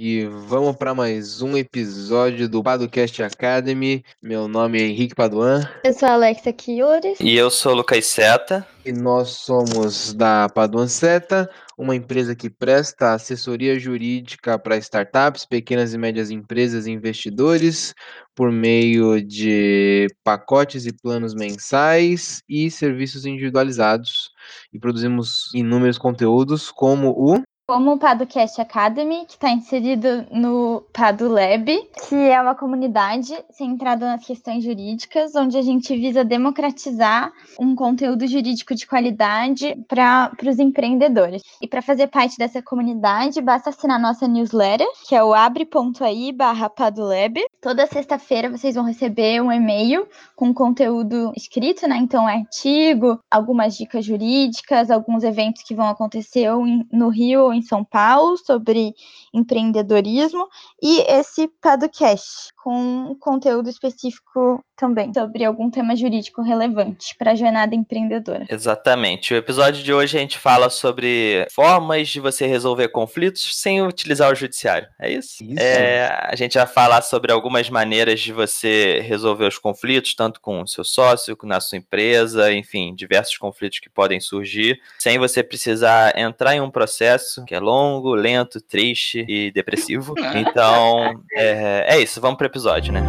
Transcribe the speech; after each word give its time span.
E 0.00 0.26
vamos 0.26 0.76
para 0.76 0.94
mais 0.94 1.42
um 1.42 1.56
episódio 1.56 2.48
do 2.48 2.62
Padocast 2.62 3.20
Academy. 3.20 4.04
Meu 4.22 4.46
nome 4.46 4.80
é 4.80 4.86
Henrique 4.86 5.12
Paduan. 5.12 5.68
Eu 5.82 5.92
sou 5.92 6.08
a 6.08 6.12
Alexa 6.12 6.54
Chiores. 6.56 7.18
E 7.18 7.34
eu 7.34 7.50
sou 7.50 7.72
o 7.72 7.74
Lucas 7.74 8.06
Seta. 8.06 8.64
E 8.84 8.92
nós 8.92 9.30
somos 9.30 10.14
da 10.14 10.48
Paduan 10.50 10.86
Seta, 10.86 11.50
uma 11.76 11.96
empresa 11.96 12.36
que 12.36 12.48
presta 12.48 13.14
assessoria 13.14 13.76
jurídica 13.76 14.56
para 14.56 14.76
startups, 14.76 15.44
pequenas 15.44 15.92
e 15.92 15.98
médias 15.98 16.30
empresas 16.30 16.86
e 16.86 16.92
investidores, 16.92 17.92
por 18.36 18.52
meio 18.52 19.20
de 19.20 20.06
pacotes 20.22 20.86
e 20.86 20.92
planos 20.92 21.34
mensais 21.34 22.40
e 22.48 22.70
serviços 22.70 23.26
individualizados. 23.26 24.30
E 24.72 24.78
produzimos 24.78 25.52
inúmeros 25.52 25.98
conteúdos, 25.98 26.70
como 26.70 27.10
o 27.10 27.42
como 27.68 27.92
o 27.92 27.98
PadoCast 27.98 28.62
Academy, 28.62 29.26
que 29.26 29.34
está 29.34 29.50
inserido 29.50 30.26
no 30.30 30.82
PadoLab, 30.90 31.66
que 32.08 32.14
é 32.14 32.40
uma 32.40 32.54
comunidade 32.54 33.38
centrada 33.50 34.06
nas 34.06 34.24
questões 34.24 34.64
jurídicas, 34.64 35.34
onde 35.34 35.58
a 35.58 35.60
gente 35.60 35.94
visa 35.94 36.24
democratizar 36.24 37.30
um 37.60 37.74
conteúdo 37.74 38.26
jurídico 38.26 38.74
de 38.74 38.86
qualidade 38.86 39.76
para 39.86 40.32
os 40.46 40.58
empreendedores. 40.58 41.42
E 41.60 41.68
para 41.68 41.82
fazer 41.82 42.06
parte 42.06 42.38
dessa 42.38 42.62
comunidade, 42.62 43.42
basta 43.42 43.68
assinar 43.68 44.00
nossa 44.00 44.26
newsletter, 44.26 44.88
que 45.06 45.14
é 45.14 45.22
o 45.22 45.34
abre.ai 45.34 46.32
barra 46.32 46.70
PadoLab. 46.70 47.38
Toda 47.60 47.86
sexta-feira 47.86 48.48
vocês 48.48 48.76
vão 48.76 48.84
receber 48.84 49.42
um 49.42 49.52
e-mail 49.52 50.08
com 50.34 50.54
conteúdo 50.54 51.34
escrito, 51.36 51.86
né? 51.86 51.98
Então, 51.98 52.26
artigo, 52.26 53.20
algumas 53.30 53.76
dicas 53.76 54.06
jurídicas, 54.06 54.90
alguns 54.90 55.22
eventos 55.22 55.62
que 55.62 55.74
vão 55.74 55.88
acontecer 55.88 56.48
no 56.90 57.10
Rio 57.10 57.42
ou 57.42 57.57
em 57.58 57.62
São 57.62 57.84
Paulo 57.84 58.36
sobre 58.38 58.94
empreendedorismo 59.34 60.48
e 60.82 61.00
esse 61.00 61.48
podcast 61.60 62.52
com 62.68 63.16
conteúdo 63.18 63.70
específico 63.70 64.62
também 64.76 65.10
sobre 65.14 65.42
algum 65.42 65.70
tema 65.70 65.96
jurídico 65.96 66.42
relevante 66.42 67.16
para 67.18 67.30
a 67.30 67.34
jornada 67.34 67.74
empreendedora. 67.74 68.44
Exatamente. 68.46 69.32
O 69.32 69.38
episódio 69.38 69.82
de 69.82 69.90
hoje 69.90 70.18
a 70.18 70.20
gente 70.20 70.38
fala 70.38 70.68
sobre 70.68 71.46
formas 71.50 72.08
de 72.08 72.20
você 72.20 72.46
resolver 72.46 72.88
conflitos 72.88 73.56
sem 73.56 73.80
utilizar 73.80 74.30
o 74.30 74.34
judiciário. 74.34 74.86
É 75.00 75.10
isso? 75.10 75.42
Isso. 75.42 75.58
É, 75.58 76.08
a 76.22 76.36
gente 76.36 76.58
vai 76.58 76.66
falar 76.66 77.00
sobre 77.00 77.32
algumas 77.32 77.70
maneiras 77.70 78.20
de 78.20 78.34
você 78.34 79.00
resolver 79.00 79.46
os 79.46 79.56
conflitos, 79.56 80.14
tanto 80.14 80.38
com 80.38 80.60
o 80.60 80.68
seu 80.68 80.84
sócio, 80.84 81.38
na 81.44 81.62
sua 81.62 81.78
empresa, 81.78 82.52
enfim, 82.52 82.94
diversos 82.94 83.38
conflitos 83.38 83.78
que 83.78 83.88
podem 83.88 84.20
surgir, 84.20 84.78
sem 84.98 85.18
você 85.18 85.42
precisar 85.42 86.18
entrar 86.18 86.54
em 86.54 86.60
um 86.60 86.70
processo 86.70 87.46
que 87.46 87.54
é 87.54 87.60
longo, 87.60 88.14
lento, 88.14 88.60
triste 88.60 89.24
e 89.26 89.50
depressivo. 89.50 90.14
Então, 90.38 91.24
é, 91.32 91.84
é 91.88 92.00
isso. 92.00 92.20
Vamos 92.20 92.36
para 92.36 92.46
o 92.46 92.50
episódio, 92.58 92.92
né? 92.92 93.04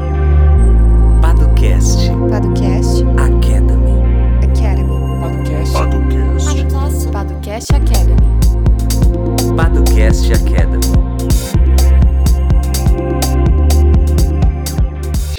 Padocast 1.24 2.08
Podcast 2.30 3.04
Academy. 3.18 3.98
Academy. 4.44 4.94
Padocast. 5.74 7.12
Podcast 7.12 7.74
Academy. 7.74 8.30
Padocast 9.58 10.32
Academy. 10.34 10.80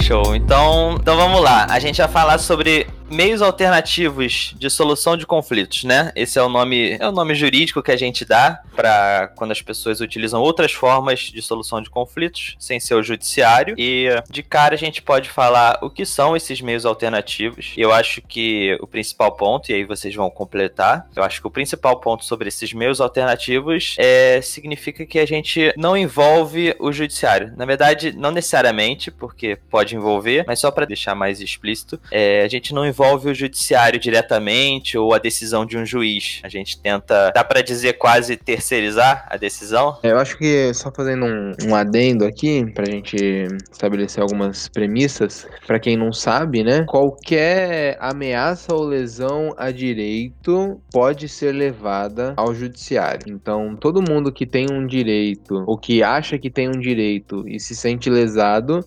Show. 0.03 0.35
Então, 0.35 0.97
então 0.99 1.15
vamos 1.15 1.41
lá. 1.41 1.67
A 1.69 1.79
gente 1.79 1.99
vai 1.99 2.09
falar 2.09 2.37
sobre 2.37 2.87
meios 3.11 3.41
alternativos 3.41 4.55
de 4.57 4.69
solução 4.69 5.17
de 5.17 5.25
conflitos, 5.25 5.83
né? 5.83 6.11
Esse 6.15 6.39
é 6.39 6.41
o 6.41 6.47
nome, 6.47 6.97
é 6.99 7.07
o 7.07 7.11
nome 7.11 7.35
jurídico 7.35 7.83
que 7.83 7.91
a 7.91 7.97
gente 7.97 8.23
dá 8.23 8.61
para 8.75 9.27
quando 9.35 9.51
as 9.51 9.61
pessoas 9.61 9.99
utilizam 9.99 10.41
outras 10.41 10.71
formas 10.71 11.19
de 11.19 11.41
solução 11.41 11.81
de 11.81 11.89
conflitos 11.89 12.55
sem 12.57 12.79
ser 12.79 12.95
o 12.95 13.03
judiciário. 13.03 13.75
E 13.77 14.07
de 14.29 14.41
cara 14.41 14.75
a 14.75 14.77
gente 14.77 15.01
pode 15.01 15.29
falar 15.29 15.77
o 15.81 15.89
que 15.89 16.05
são 16.05 16.35
esses 16.35 16.61
meios 16.61 16.85
alternativos. 16.85 17.73
Eu 17.75 17.91
acho 17.91 18.21
que 18.21 18.77
o 18.79 18.87
principal 18.87 19.33
ponto, 19.33 19.69
e 19.69 19.75
aí 19.75 19.83
vocês 19.83 20.15
vão 20.15 20.29
completar, 20.29 21.07
eu 21.15 21.23
acho 21.23 21.41
que 21.41 21.47
o 21.47 21.51
principal 21.51 21.99
ponto 21.99 22.23
sobre 22.23 22.47
esses 22.47 22.71
meios 22.71 23.01
alternativos 23.01 23.95
é 23.99 24.39
significa 24.41 25.05
que 25.05 25.19
a 25.19 25.25
gente 25.25 25.73
não 25.75 25.97
envolve 25.97 26.73
o 26.79 26.93
judiciário. 26.93 27.53
Na 27.57 27.65
verdade, 27.65 28.13
não 28.15 28.31
necessariamente, 28.31 29.11
porque 29.11 29.57
pode 29.69 29.95
envolver, 29.95 30.45
mas 30.47 30.59
só 30.59 30.71
para 30.71 30.85
deixar 30.85 31.13
mais 31.13 31.41
explícito, 31.41 31.99
é, 32.09 32.43
a 32.43 32.47
gente 32.47 32.73
não 32.73 32.85
envolve 32.85 33.00
o 33.01 33.33
judiciário 33.33 33.99
diretamente 33.99 34.97
ou 34.97 35.13
a 35.13 35.17
decisão 35.17 35.65
de 35.65 35.77
um 35.77 35.85
juiz. 35.85 36.39
A 36.43 36.49
gente 36.49 36.79
tenta, 36.79 37.31
dá 37.31 37.43
para 37.43 37.61
dizer 37.61 37.93
quase 37.93 38.37
terceirizar 38.37 39.25
a 39.29 39.37
decisão. 39.37 39.97
Eu 40.03 40.17
acho 40.17 40.37
que 40.37 40.73
só 40.73 40.91
fazendo 40.91 41.25
um, 41.25 41.51
um 41.67 41.75
adendo 41.75 42.25
aqui, 42.25 42.65
pra 42.73 42.85
gente 42.85 43.47
estabelecer 43.71 44.21
algumas 44.21 44.67
premissas, 44.67 45.47
pra 45.65 45.79
quem 45.79 45.97
não 45.97 46.13
sabe, 46.13 46.63
né? 46.63 46.85
Qualquer 46.87 47.97
ameaça 47.99 48.73
ou 48.73 48.83
lesão 48.83 49.53
a 49.57 49.71
direito 49.71 50.79
pode 50.91 51.27
ser 51.27 51.51
levada 51.53 52.33
ao 52.37 52.53
judiciário. 52.53 53.25
Então, 53.27 53.75
todo 53.75 54.01
mundo 54.01 54.31
que 54.31 54.45
tem 54.45 54.67
um 54.71 54.85
direito 54.85 55.63
ou 55.65 55.77
que 55.77 56.03
acha 56.03 56.37
que 56.37 56.49
tem 56.49 56.67
um 56.67 56.79
direito 56.79 57.47
e 57.47 57.59
se 57.59 57.75
sente 57.75 58.09
lesado, 58.09 58.83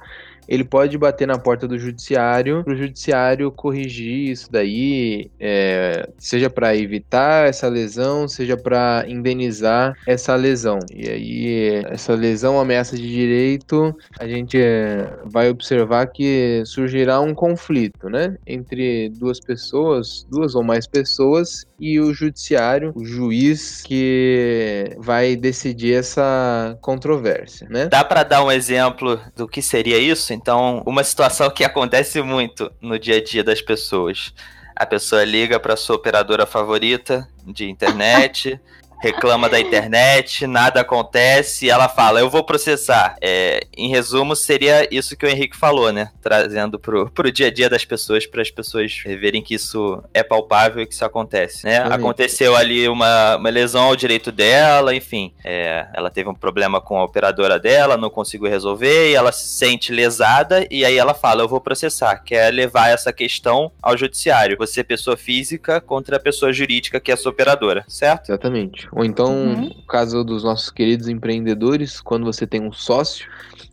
ele 0.48 0.64
pode 0.64 0.96
bater 0.98 1.26
na 1.26 1.38
porta 1.38 1.66
do 1.66 1.78
judiciário 1.78 2.62
para 2.64 2.72
o 2.72 2.76
judiciário 2.76 3.50
corrigir 3.50 4.30
isso 4.30 4.50
daí, 4.50 5.30
é, 5.38 6.08
seja 6.18 6.50
para 6.50 6.76
evitar 6.76 7.48
essa 7.48 7.68
lesão, 7.68 8.28
seja 8.28 8.56
para 8.56 9.04
indenizar 9.08 9.94
essa 10.06 10.34
lesão. 10.34 10.78
E 10.92 11.08
aí, 11.08 11.82
essa 11.86 12.14
lesão, 12.14 12.58
ameaça 12.58 12.96
de 12.96 13.08
direito, 13.08 13.94
a 14.18 14.26
gente 14.26 14.60
é, 14.60 15.18
vai 15.24 15.48
observar 15.48 16.06
que 16.06 16.62
surgirá 16.66 17.20
um 17.20 17.34
conflito, 17.34 18.08
né, 18.08 18.36
entre 18.46 19.08
duas 19.10 19.40
pessoas, 19.40 20.26
duas 20.30 20.54
ou 20.54 20.62
mais 20.62 20.86
pessoas, 20.86 21.64
e 21.84 22.00
o 22.00 22.14
judiciário, 22.14 22.94
o 22.96 23.04
juiz 23.04 23.82
que 23.82 24.96
vai 24.96 25.36
decidir 25.36 25.92
essa 25.96 26.78
controvérsia, 26.80 27.68
né? 27.68 27.88
Dá 27.88 28.02
para 28.02 28.22
dar 28.22 28.42
um 28.42 28.50
exemplo 28.50 29.20
do 29.36 29.46
que 29.46 29.60
seria 29.60 29.98
isso? 29.98 30.32
Então, 30.32 30.82
uma 30.86 31.04
situação 31.04 31.50
que 31.50 31.62
acontece 31.62 32.22
muito 32.22 32.72
no 32.80 32.98
dia 32.98 33.18
a 33.18 33.22
dia 33.22 33.44
das 33.44 33.60
pessoas. 33.60 34.32
A 34.74 34.86
pessoa 34.86 35.24
liga 35.24 35.60
para 35.60 35.76
sua 35.76 35.96
operadora 35.96 36.46
favorita 36.46 37.28
de 37.46 37.68
internet, 37.68 38.58
reclama 39.04 39.50
da 39.50 39.60
internet, 39.60 40.46
nada 40.46 40.80
acontece, 40.80 41.66
e 41.66 41.70
ela 41.70 41.90
fala, 41.90 42.20
eu 42.20 42.30
vou 42.30 42.42
processar. 42.42 43.16
É, 43.20 43.60
em 43.76 43.90
resumo, 43.90 44.34
seria 44.34 44.88
isso 44.90 45.14
que 45.14 45.26
o 45.26 45.28
Henrique 45.28 45.54
falou, 45.54 45.92
né? 45.92 46.10
Trazendo 46.22 46.78
pro, 46.78 47.10
pro 47.10 47.30
dia 47.30 47.48
a 47.48 47.50
dia 47.52 47.68
das 47.68 47.84
pessoas, 47.84 48.26
para 48.26 48.40
as 48.40 48.50
pessoas 48.50 49.02
verem 49.04 49.42
que 49.42 49.54
isso 49.54 50.02
é 50.14 50.22
palpável 50.22 50.82
e 50.82 50.86
que 50.86 50.94
isso 50.94 51.04
acontece, 51.04 51.66
né? 51.66 51.78
Aconteceu 51.80 52.56
ali 52.56 52.88
uma, 52.88 53.36
uma 53.36 53.50
lesão 53.50 53.84
ao 53.84 53.96
direito 53.96 54.32
dela, 54.32 54.94
enfim, 54.94 55.34
é, 55.44 55.86
ela 55.92 56.08
teve 56.08 56.30
um 56.30 56.34
problema 56.34 56.80
com 56.80 56.98
a 56.98 57.04
operadora 57.04 57.58
dela, 57.58 57.98
não 57.98 58.08
conseguiu 58.08 58.48
resolver, 58.48 59.10
e 59.10 59.14
ela 59.14 59.32
se 59.32 59.46
sente 59.48 59.92
lesada, 59.92 60.66
e 60.70 60.82
aí 60.82 60.96
ela 60.96 61.12
fala, 61.12 61.42
eu 61.42 61.48
vou 61.48 61.60
processar, 61.60 62.16
quer 62.24 62.50
levar 62.52 62.88
essa 62.88 63.12
questão 63.12 63.70
ao 63.82 63.98
judiciário. 63.98 64.56
Você, 64.56 64.82
pessoa 64.82 65.16
física, 65.16 65.78
contra 65.78 66.16
a 66.16 66.20
pessoa 66.20 66.52
jurídica, 66.52 66.98
que 66.98 67.10
é 67.10 67.14
a 67.14 67.18
sua 67.18 67.32
operadora, 67.32 67.84
certo? 67.86 68.30
Exatamente. 68.30 68.88
Ou 68.94 69.04
então, 69.04 69.34
Uhum. 69.34 69.68
caso 69.88 70.22
dos 70.24 70.44
nossos 70.44 70.70
queridos 70.70 71.08
empreendedores, 71.08 72.00
quando 72.00 72.24
você 72.24 72.46
tem 72.46 72.62
um 72.62 72.72
sócio 72.72 73.26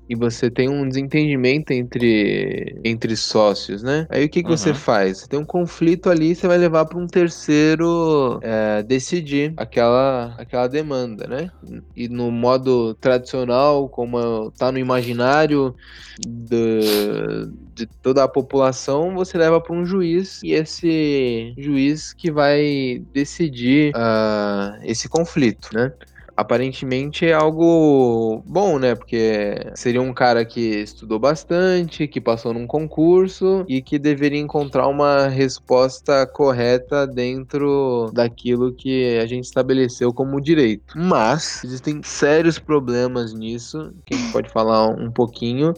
e 0.10 0.16
você 0.16 0.50
tem 0.52 0.70
um 0.70 0.88
desentendimento 0.88 1.72
entre, 1.72 2.80
entre 2.84 3.16
sócios, 3.16 3.82
né? 3.84 4.06
Aí 4.10 4.26
o 4.26 4.30
que, 4.30 4.44
que 4.44 4.50
você 4.50 4.70
Uhum. 4.70 4.76
faz? 4.76 5.20
Você 5.20 5.28
tem 5.28 5.40
um 5.40 5.46
conflito 5.46 6.10
ali, 6.10 6.36
você 6.36 6.48
vai 6.48 6.58
levar 6.58 6.86
para 6.86 6.98
um 7.00 7.08
terceiro 7.08 8.40
é, 8.42 8.84
decidir 8.84 9.54
aquela, 9.58 10.36
aquela 10.38 10.68
demanda, 10.68 11.28
né? 11.28 11.52
E 11.96 12.10
no 12.10 12.32
modo 12.32 12.94
tradicional, 12.96 13.88
como 13.90 14.52
tá 14.58 14.72
no 14.72 14.80
imaginário 14.80 15.76
do- 16.18 17.52
de 17.86 17.96
toda 18.02 18.24
a 18.24 18.28
população, 18.28 19.14
você 19.16 19.38
leva 19.38 19.60
para 19.60 19.76
um 19.76 19.86
juiz 19.86 20.42
e 20.44 20.54
esse 20.54 21.54
juiz 21.58 22.14
que 22.14 22.32
vai 22.32 23.04
decidir 23.14 23.92
ah, 23.96 24.78
esse 24.84 25.10
conflito, 25.10 25.70
né? 25.74 25.92
Aparentemente 26.36 27.26
é 27.26 27.34
algo 27.34 28.42
bom, 28.48 28.80
né? 28.80 28.96
Porque 28.96 29.56
seria 29.76 30.02
um 30.02 30.14
cara 30.14 30.46
que 30.46 30.60
estudou 30.60 31.20
bastante, 31.20 32.08
que 32.08 32.22
passou 32.22 32.54
num 32.54 32.66
concurso 32.66 33.66
e 33.68 33.82
que 33.82 34.00
deveria 34.00 34.40
encontrar 34.40 34.88
uma 34.88 35.28
resposta 35.28 36.26
correta 36.26 37.06
dentro 37.06 38.10
daquilo 38.14 38.74
que 38.74 39.20
a 39.20 39.26
gente 39.26 39.44
estabeleceu 39.44 40.14
como 40.14 40.42
direito. 40.42 40.98
Mas 40.98 41.64
existem 41.64 42.02
sérios 42.02 42.58
problemas 42.58 43.34
nisso, 43.34 43.94
que 44.06 44.16
a 44.16 44.18
gente 44.18 44.32
pode 44.32 44.50
falar 44.50 44.88
um 44.88 45.12
pouquinho. 45.12 45.74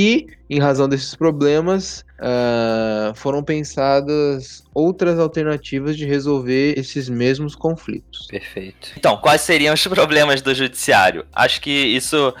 E, 0.00 0.28
em 0.48 0.60
razão 0.60 0.88
desses 0.88 1.16
problemas, 1.16 2.04
ah, 2.20 3.10
foram 3.16 3.42
pensadas 3.42 4.62
outras 4.72 5.18
alternativas 5.18 5.96
de 5.96 6.06
resolver 6.06 6.78
esses 6.78 7.08
mesmos 7.08 7.56
conflitos. 7.56 8.28
Perfeito. 8.28 8.90
Então, 8.96 9.16
quais 9.16 9.40
seriam 9.40 9.74
os 9.74 9.82
problemas 9.88 10.40
do 10.40 10.54
judiciário? 10.54 11.26
Acho 11.34 11.60
que 11.60 11.70
isso. 11.70 12.32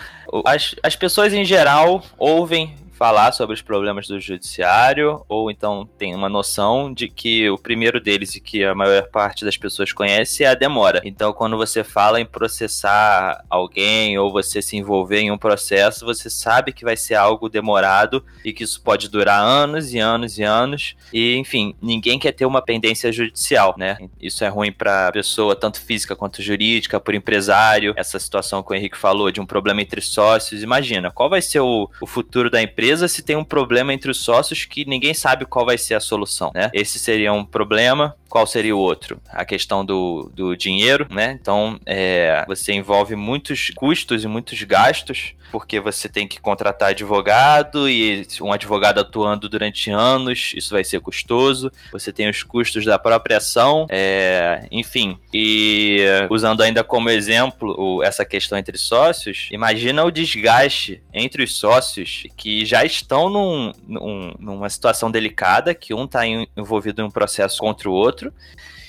As, 0.44 0.76
as 0.84 0.94
pessoas 0.94 1.34
em 1.34 1.44
geral 1.44 2.04
ouvem 2.16 2.76
falar 2.98 3.30
sobre 3.30 3.54
os 3.54 3.62
problemas 3.62 4.08
do 4.08 4.18
judiciário, 4.18 5.24
ou 5.28 5.52
então 5.52 5.88
tem 5.96 6.16
uma 6.16 6.28
noção 6.28 6.92
de 6.92 7.08
que 7.08 7.48
o 7.48 7.56
primeiro 7.56 8.00
deles 8.00 8.34
e 8.34 8.40
que 8.40 8.64
a 8.64 8.74
maior 8.74 9.08
parte 9.08 9.44
das 9.44 9.56
pessoas 9.56 9.92
conhece 9.92 10.42
é 10.42 10.48
a 10.48 10.54
demora. 10.54 11.00
Então, 11.04 11.32
quando 11.32 11.56
você 11.56 11.84
fala 11.84 12.20
em 12.20 12.26
processar 12.26 13.44
alguém 13.48 14.18
ou 14.18 14.32
você 14.32 14.60
se 14.60 14.76
envolver 14.76 15.20
em 15.20 15.30
um 15.30 15.38
processo, 15.38 16.04
você 16.04 16.28
sabe 16.28 16.72
que 16.72 16.84
vai 16.84 16.96
ser 16.96 17.14
algo 17.14 17.48
demorado 17.48 18.24
e 18.44 18.52
que 18.52 18.64
isso 18.64 18.82
pode 18.82 19.08
durar 19.08 19.40
anos 19.40 19.94
e 19.94 20.00
anos 20.00 20.36
e 20.36 20.42
anos. 20.42 20.96
E, 21.12 21.36
enfim, 21.36 21.76
ninguém 21.80 22.18
quer 22.18 22.32
ter 22.32 22.46
uma 22.46 22.60
pendência 22.60 23.12
judicial, 23.12 23.76
né? 23.78 23.96
Isso 24.20 24.42
é 24.42 24.48
ruim 24.48 24.72
para 24.72 25.12
pessoa, 25.12 25.54
tanto 25.54 25.80
física 25.80 26.16
quanto 26.16 26.42
jurídica, 26.42 26.98
por 26.98 27.14
empresário. 27.14 27.94
Essa 27.96 28.18
situação 28.18 28.60
que 28.60 28.72
o 28.72 28.74
Henrique 28.74 28.98
falou 28.98 29.30
de 29.30 29.40
um 29.40 29.46
problema 29.46 29.80
entre 29.82 30.00
sócios. 30.00 30.64
Imagina, 30.64 31.12
qual 31.12 31.30
vai 31.30 31.40
ser 31.40 31.60
o, 31.60 31.88
o 32.00 32.06
futuro 32.06 32.50
da 32.50 32.60
empresa? 32.60 32.87
Se 32.96 33.22
tem 33.22 33.36
um 33.36 33.44
problema 33.44 33.92
entre 33.92 34.10
os 34.10 34.18
sócios 34.18 34.64
que 34.64 34.84
ninguém 34.84 35.12
sabe 35.12 35.44
qual 35.44 35.66
vai 35.66 35.76
ser 35.76 35.94
a 35.94 36.00
solução, 36.00 36.50
né? 36.54 36.70
Esse 36.72 36.98
seria 36.98 37.32
um 37.32 37.44
problema. 37.44 38.14
Qual 38.28 38.46
seria 38.46 38.76
o 38.76 38.78
outro? 38.78 39.20
A 39.30 39.44
questão 39.44 39.84
do, 39.84 40.30
do 40.34 40.54
dinheiro, 40.54 41.06
né? 41.10 41.38
Então, 41.40 41.80
é, 41.86 42.44
você 42.46 42.74
envolve 42.74 43.16
muitos 43.16 43.70
custos 43.74 44.22
e 44.22 44.28
muitos 44.28 44.62
gastos, 44.64 45.34
porque 45.50 45.80
você 45.80 46.08
tem 46.08 46.28
que 46.28 46.38
contratar 46.38 46.90
advogado 46.90 47.88
e 47.88 48.26
um 48.42 48.52
advogado 48.52 49.00
atuando 49.00 49.48
durante 49.48 49.90
anos, 49.90 50.52
isso 50.54 50.74
vai 50.74 50.84
ser 50.84 51.00
custoso. 51.00 51.72
Você 51.90 52.12
tem 52.12 52.28
os 52.28 52.42
custos 52.42 52.84
da 52.84 52.98
própria 52.98 53.38
ação, 53.38 53.86
é, 53.88 54.66
enfim. 54.70 55.18
E 55.32 56.04
usando 56.28 56.62
ainda 56.62 56.84
como 56.84 57.08
exemplo 57.08 58.02
essa 58.02 58.24
questão 58.24 58.58
entre 58.58 58.76
sócios, 58.76 59.48
imagina 59.50 60.04
o 60.04 60.10
desgaste 60.10 61.02
entre 61.12 61.42
os 61.42 61.56
sócios 61.56 62.24
que 62.36 62.64
já 62.66 62.77
estão 62.84 63.28
num, 63.28 63.72
num- 63.86 64.34
numa 64.38 64.68
situação 64.68 65.10
delicada, 65.10 65.74
que 65.74 65.94
um 65.94 66.04
está 66.04 66.26
envolvido 66.26 67.02
em 67.02 67.04
um 67.04 67.10
processo 67.10 67.58
contra 67.58 67.88
o 67.88 67.92
outro, 67.92 68.32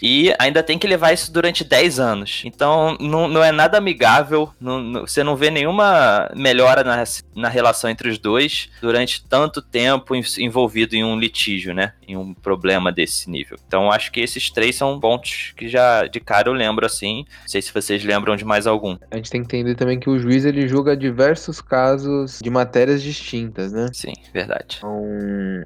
e 0.01 0.33
ainda 0.39 0.61
tem 0.63 0.77
que 0.77 0.87
levar 0.87 1.13
isso 1.13 1.31
durante 1.31 1.63
10 1.63 1.99
anos. 1.99 2.41
Então, 2.45 2.97
não, 2.99 3.27
não 3.27 3.43
é 3.43 3.51
nada 3.51 3.77
amigável, 3.77 4.49
não- 4.59 4.79
não- 4.81 5.01
você 5.01 5.23
não 5.23 5.35
vê 5.35 5.49
nenhuma 5.49 6.29
melhora 6.35 6.83
na, 6.83 7.03
na 7.35 7.49
relação 7.49 7.89
entre 7.89 8.09
os 8.09 8.17
dois 8.17 8.69
durante 8.81 9.23
tanto 9.25 9.61
tempo 9.61 10.15
en- 10.15 10.21
envolvido 10.39 10.95
em 10.95 11.03
um 11.03 11.17
litígio, 11.19 11.73
né? 11.73 11.93
Em 12.07 12.15
um 12.17 12.33
problema 12.33 12.91
desse 12.91 13.29
nível. 13.29 13.57
Então, 13.67 13.91
acho 13.91 14.11
que 14.11 14.19
esses 14.19 14.49
três 14.49 14.75
são 14.75 14.99
pontos 14.99 15.53
que 15.55 15.67
já 15.67 16.05
de 16.07 16.19
cara 16.19 16.49
eu 16.49 16.53
lembro 16.53 16.85
assim. 16.85 17.25
Não 17.41 17.47
sei 17.47 17.61
se 17.61 17.73
vocês 17.73 18.03
lembram 18.03 18.35
de 18.35 18.45
mais 18.45 18.65
algum. 18.67 18.97
A 19.11 19.15
gente 19.17 19.29
tem 19.29 19.41
que 19.43 19.47
entender 19.57 19.75
também 19.75 19.99
que 19.99 20.09
o 20.09 20.17
juiz 20.19 20.45
ele 20.45 20.67
julga 20.67 20.95
diversos 20.95 21.61
casos 21.61 22.39
de 22.41 22.49
matérias 22.49 23.01
distintas, 23.01 23.71
né? 23.71 23.87
Sim, 23.93 24.13
verdade. 24.33 24.77
Então, 24.77 25.01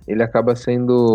ele 0.08 0.22
acaba 0.24 0.56
sendo 0.56 1.14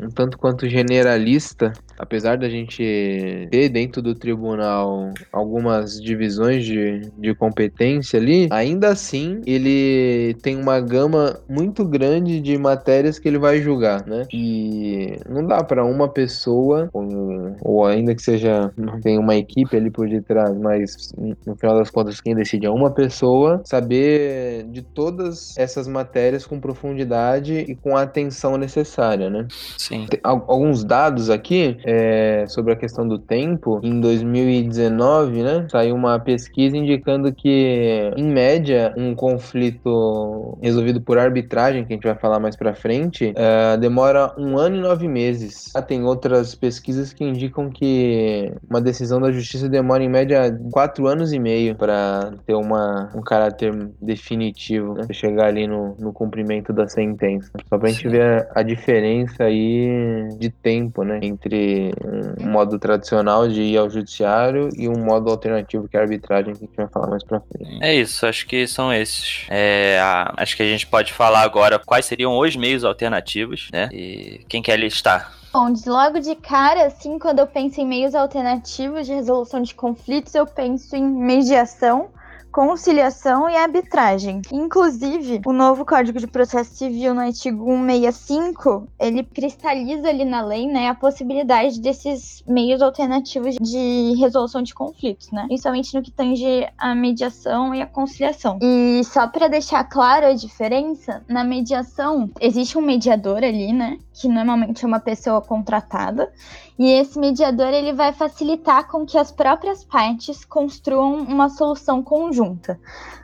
um 0.00 0.08
tanto 0.10 0.38
quanto 0.38 0.68
generalista, 0.68 1.72
apesar 1.98 2.36
da 2.38 2.48
gente 2.48 2.59
ter 2.66 3.68
dentro 3.68 4.02
do 4.02 4.14
tribunal 4.14 5.10
algumas 5.32 6.00
divisões 6.00 6.64
de, 6.64 7.00
de 7.18 7.34
competência 7.34 8.18
ali, 8.18 8.48
ainda 8.50 8.88
assim 8.88 9.40
ele 9.46 10.34
tem 10.42 10.56
uma 10.56 10.80
gama 10.80 11.38
muito 11.48 11.84
grande 11.84 12.40
de 12.40 12.56
matérias 12.58 13.18
que 13.18 13.28
ele 13.28 13.38
vai 13.38 13.60
julgar, 13.60 14.06
né? 14.06 14.26
E 14.32 15.16
não 15.28 15.46
dá 15.46 15.62
para 15.62 15.84
uma 15.84 16.08
pessoa, 16.08 16.88
ou, 16.92 17.56
ou 17.62 17.86
ainda 17.86 18.14
que 18.14 18.22
seja, 18.22 18.72
tem 19.02 19.18
uma 19.18 19.36
equipe 19.36 19.76
ali 19.76 19.90
por 19.90 20.08
detrás, 20.08 20.56
mas 20.56 21.12
no 21.46 21.56
final 21.56 21.78
das 21.78 21.90
contas 21.90 22.20
quem 22.20 22.34
decide 22.34 22.66
é 22.66 22.70
uma 22.70 22.90
pessoa, 22.90 23.62
saber 23.64 24.64
de 24.70 24.82
todas 24.82 25.56
essas 25.56 25.86
matérias 25.86 26.46
com 26.46 26.60
profundidade 26.60 27.54
e 27.54 27.74
com 27.76 27.96
a 27.96 28.02
atenção 28.02 28.56
necessária, 28.56 29.30
né? 29.30 29.46
Sim. 29.78 30.06
Tem 30.08 30.20
al- 30.22 30.44
alguns 30.48 30.84
dados 30.84 31.30
aqui 31.30 31.76
é, 31.84 32.44
sobre 32.50 32.72
a 32.72 32.76
questão 32.76 33.06
do 33.06 33.18
tempo. 33.18 33.80
Em 33.82 34.00
2019, 34.00 35.42
né, 35.42 35.66
saiu 35.70 35.94
uma 35.94 36.18
pesquisa 36.18 36.76
indicando 36.76 37.32
que, 37.32 38.10
em 38.16 38.24
média, 38.24 38.92
um 38.96 39.14
conflito 39.14 40.58
resolvido 40.62 41.00
por 41.00 41.18
arbitragem, 41.18 41.84
que 41.84 41.92
a 41.92 41.96
gente 41.96 42.06
vai 42.06 42.16
falar 42.16 42.38
mais 42.38 42.56
pra 42.56 42.74
frente, 42.74 43.32
é, 43.36 43.76
demora 43.76 44.32
um 44.38 44.58
ano 44.58 44.76
e 44.76 44.80
nove 44.80 45.08
meses. 45.08 45.70
Ah, 45.74 45.82
Tem 45.82 46.04
outras 46.04 46.54
pesquisas 46.54 47.12
que 47.12 47.24
indicam 47.24 47.70
que 47.70 48.52
uma 48.68 48.80
decisão 48.80 49.20
da 49.20 49.30
justiça 49.30 49.68
demora, 49.68 50.02
em 50.02 50.08
média, 50.08 50.58
quatro 50.72 51.06
anos 51.06 51.32
e 51.32 51.38
meio 51.38 51.74
para 51.76 52.32
ter 52.46 52.54
uma, 52.54 53.10
um 53.14 53.20
caráter 53.22 53.72
definitivo, 54.00 54.94
né? 54.94 55.04
Pra 55.06 55.14
chegar 55.14 55.46
ali 55.46 55.66
no, 55.66 55.96
no 55.98 56.12
cumprimento 56.12 56.72
da 56.72 56.88
sentença. 56.88 57.50
Só 57.68 57.78
pra 57.78 57.88
gente 57.88 58.02
Sim. 58.02 58.08
ver 58.08 58.48
a, 58.54 58.60
a 58.60 58.62
diferença 58.62 59.44
aí 59.44 60.28
de 60.38 60.50
tempo, 60.50 61.02
né? 61.04 61.20
Entre 61.22 61.92
um 62.40 62.50
modo 62.50 62.78
tradicional 62.78 63.48
de 63.48 63.62
ir 63.62 63.76
ao 63.78 63.88
judiciário 63.90 64.68
e 64.76 64.88
um 64.88 64.98
modo 65.04 65.30
alternativo 65.30 65.88
que 65.88 65.96
é 65.96 66.00
a 66.00 66.02
arbitragem, 66.02 66.54
que 66.54 66.64
a 66.64 66.66
gente 66.66 66.76
vai 66.76 66.88
falar 66.88 67.08
mais 67.08 67.22
pra 67.24 67.40
frente. 67.40 67.78
É 67.82 67.94
isso, 67.94 68.26
acho 68.26 68.46
que 68.46 68.66
são 68.66 68.92
esses. 68.92 69.46
É, 69.48 69.98
a- 70.00 70.34
acho 70.38 70.56
que 70.56 70.62
a 70.62 70.66
gente 70.66 70.86
pode 70.86 71.12
falar 71.12 71.42
agora 71.42 71.78
quais 71.78 72.04
seriam 72.06 72.38
os 72.38 72.56
meios 72.56 72.84
alternativos, 72.84 73.68
né? 73.72 73.88
E 73.92 74.44
quem 74.48 74.62
quer 74.62 74.78
listar? 74.78 75.32
Bom, 75.52 75.74
logo 75.86 76.20
de 76.20 76.36
cara, 76.36 76.86
assim, 76.86 77.18
quando 77.18 77.40
eu 77.40 77.46
penso 77.46 77.80
em 77.80 77.86
meios 77.86 78.14
alternativos 78.14 79.06
de 79.06 79.12
resolução 79.12 79.60
de 79.62 79.74
conflitos, 79.74 80.32
eu 80.34 80.46
penso 80.46 80.94
em 80.94 81.02
mediação, 81.02 82.08
conciliação 82.50 83.48
e 83.48 83.56
arbitragem. 83.56 84.42
Inclusive, 84.52 85.40
o 85.46 85.52
novo 85.52 85.84
Código 85.84 86.18
de 86.18 86.26
Processo 86.26 86.74
Civil, 86.74 87.14
no 87.14 87.20
artigo 87.20 87.64
165, 87.64 88.88
ele 88.98 89.22
cristaliza 89.22 90.08
ali 90.08 90.24
na 90.24 90.42
lei, 90.42 90.66
né, 90.66 90.88
a 90.88 90.94
possibilidade 90.94 91.80
desses 91.80 92.42
meios 92.46 92.82
alternativos 92.82 93.56
de 93.60 94.14
resolução 94.18 94.62
de 94.62 94.74
conflitos, 94.74 95.30
né? 95.30 95.44
Principalmente 95.46 95.94
no 95.94 96.02
que 96.02 96.10
tange 96.10 96.68
a 96.76 96.94
mediação 96.94 97.74
e 97.74 97.80
a 97.80 97.86
conciliação. 97.86 98.58
E 98.60 99.02
só 99.04 99.26
para 99.28 99.48
deixar 99.48 99.84
clara 99.84 100.28
a 100.28 100.34
diferença, 100.34 101.22
na 101.28 101.44
mediação 101.44 102.30
existe 102.40 102.76
um 102.76 102.82
mediador 102.82 103.38
ali, 103.38 103.72
né, 103.72 103.98
que 104.12 104.28
normalmente 104.28 104.84
é 104.84 104.88
uma 104.88 105.00
pessoa 105.00 105.40
contratada, 105.40 106.30
e 106.78 106.90
esse 106.92 107.18
mediador 107.18 107.68
ele 107.68 107.92
vai 107.92 108.12
facilitar 108.12 108.88
com 108.88 109.04
que 109.04 109.18
as 109.18 109.30
próprias 109.30 109.84
partes 109.84 110.44
construam 110.44 111.16
uma 111.20 111.48
solução 111.48 112.02
conjunta. 112.02 112.39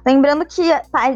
Lembrando 0.07 0.45
que 0.47 0.63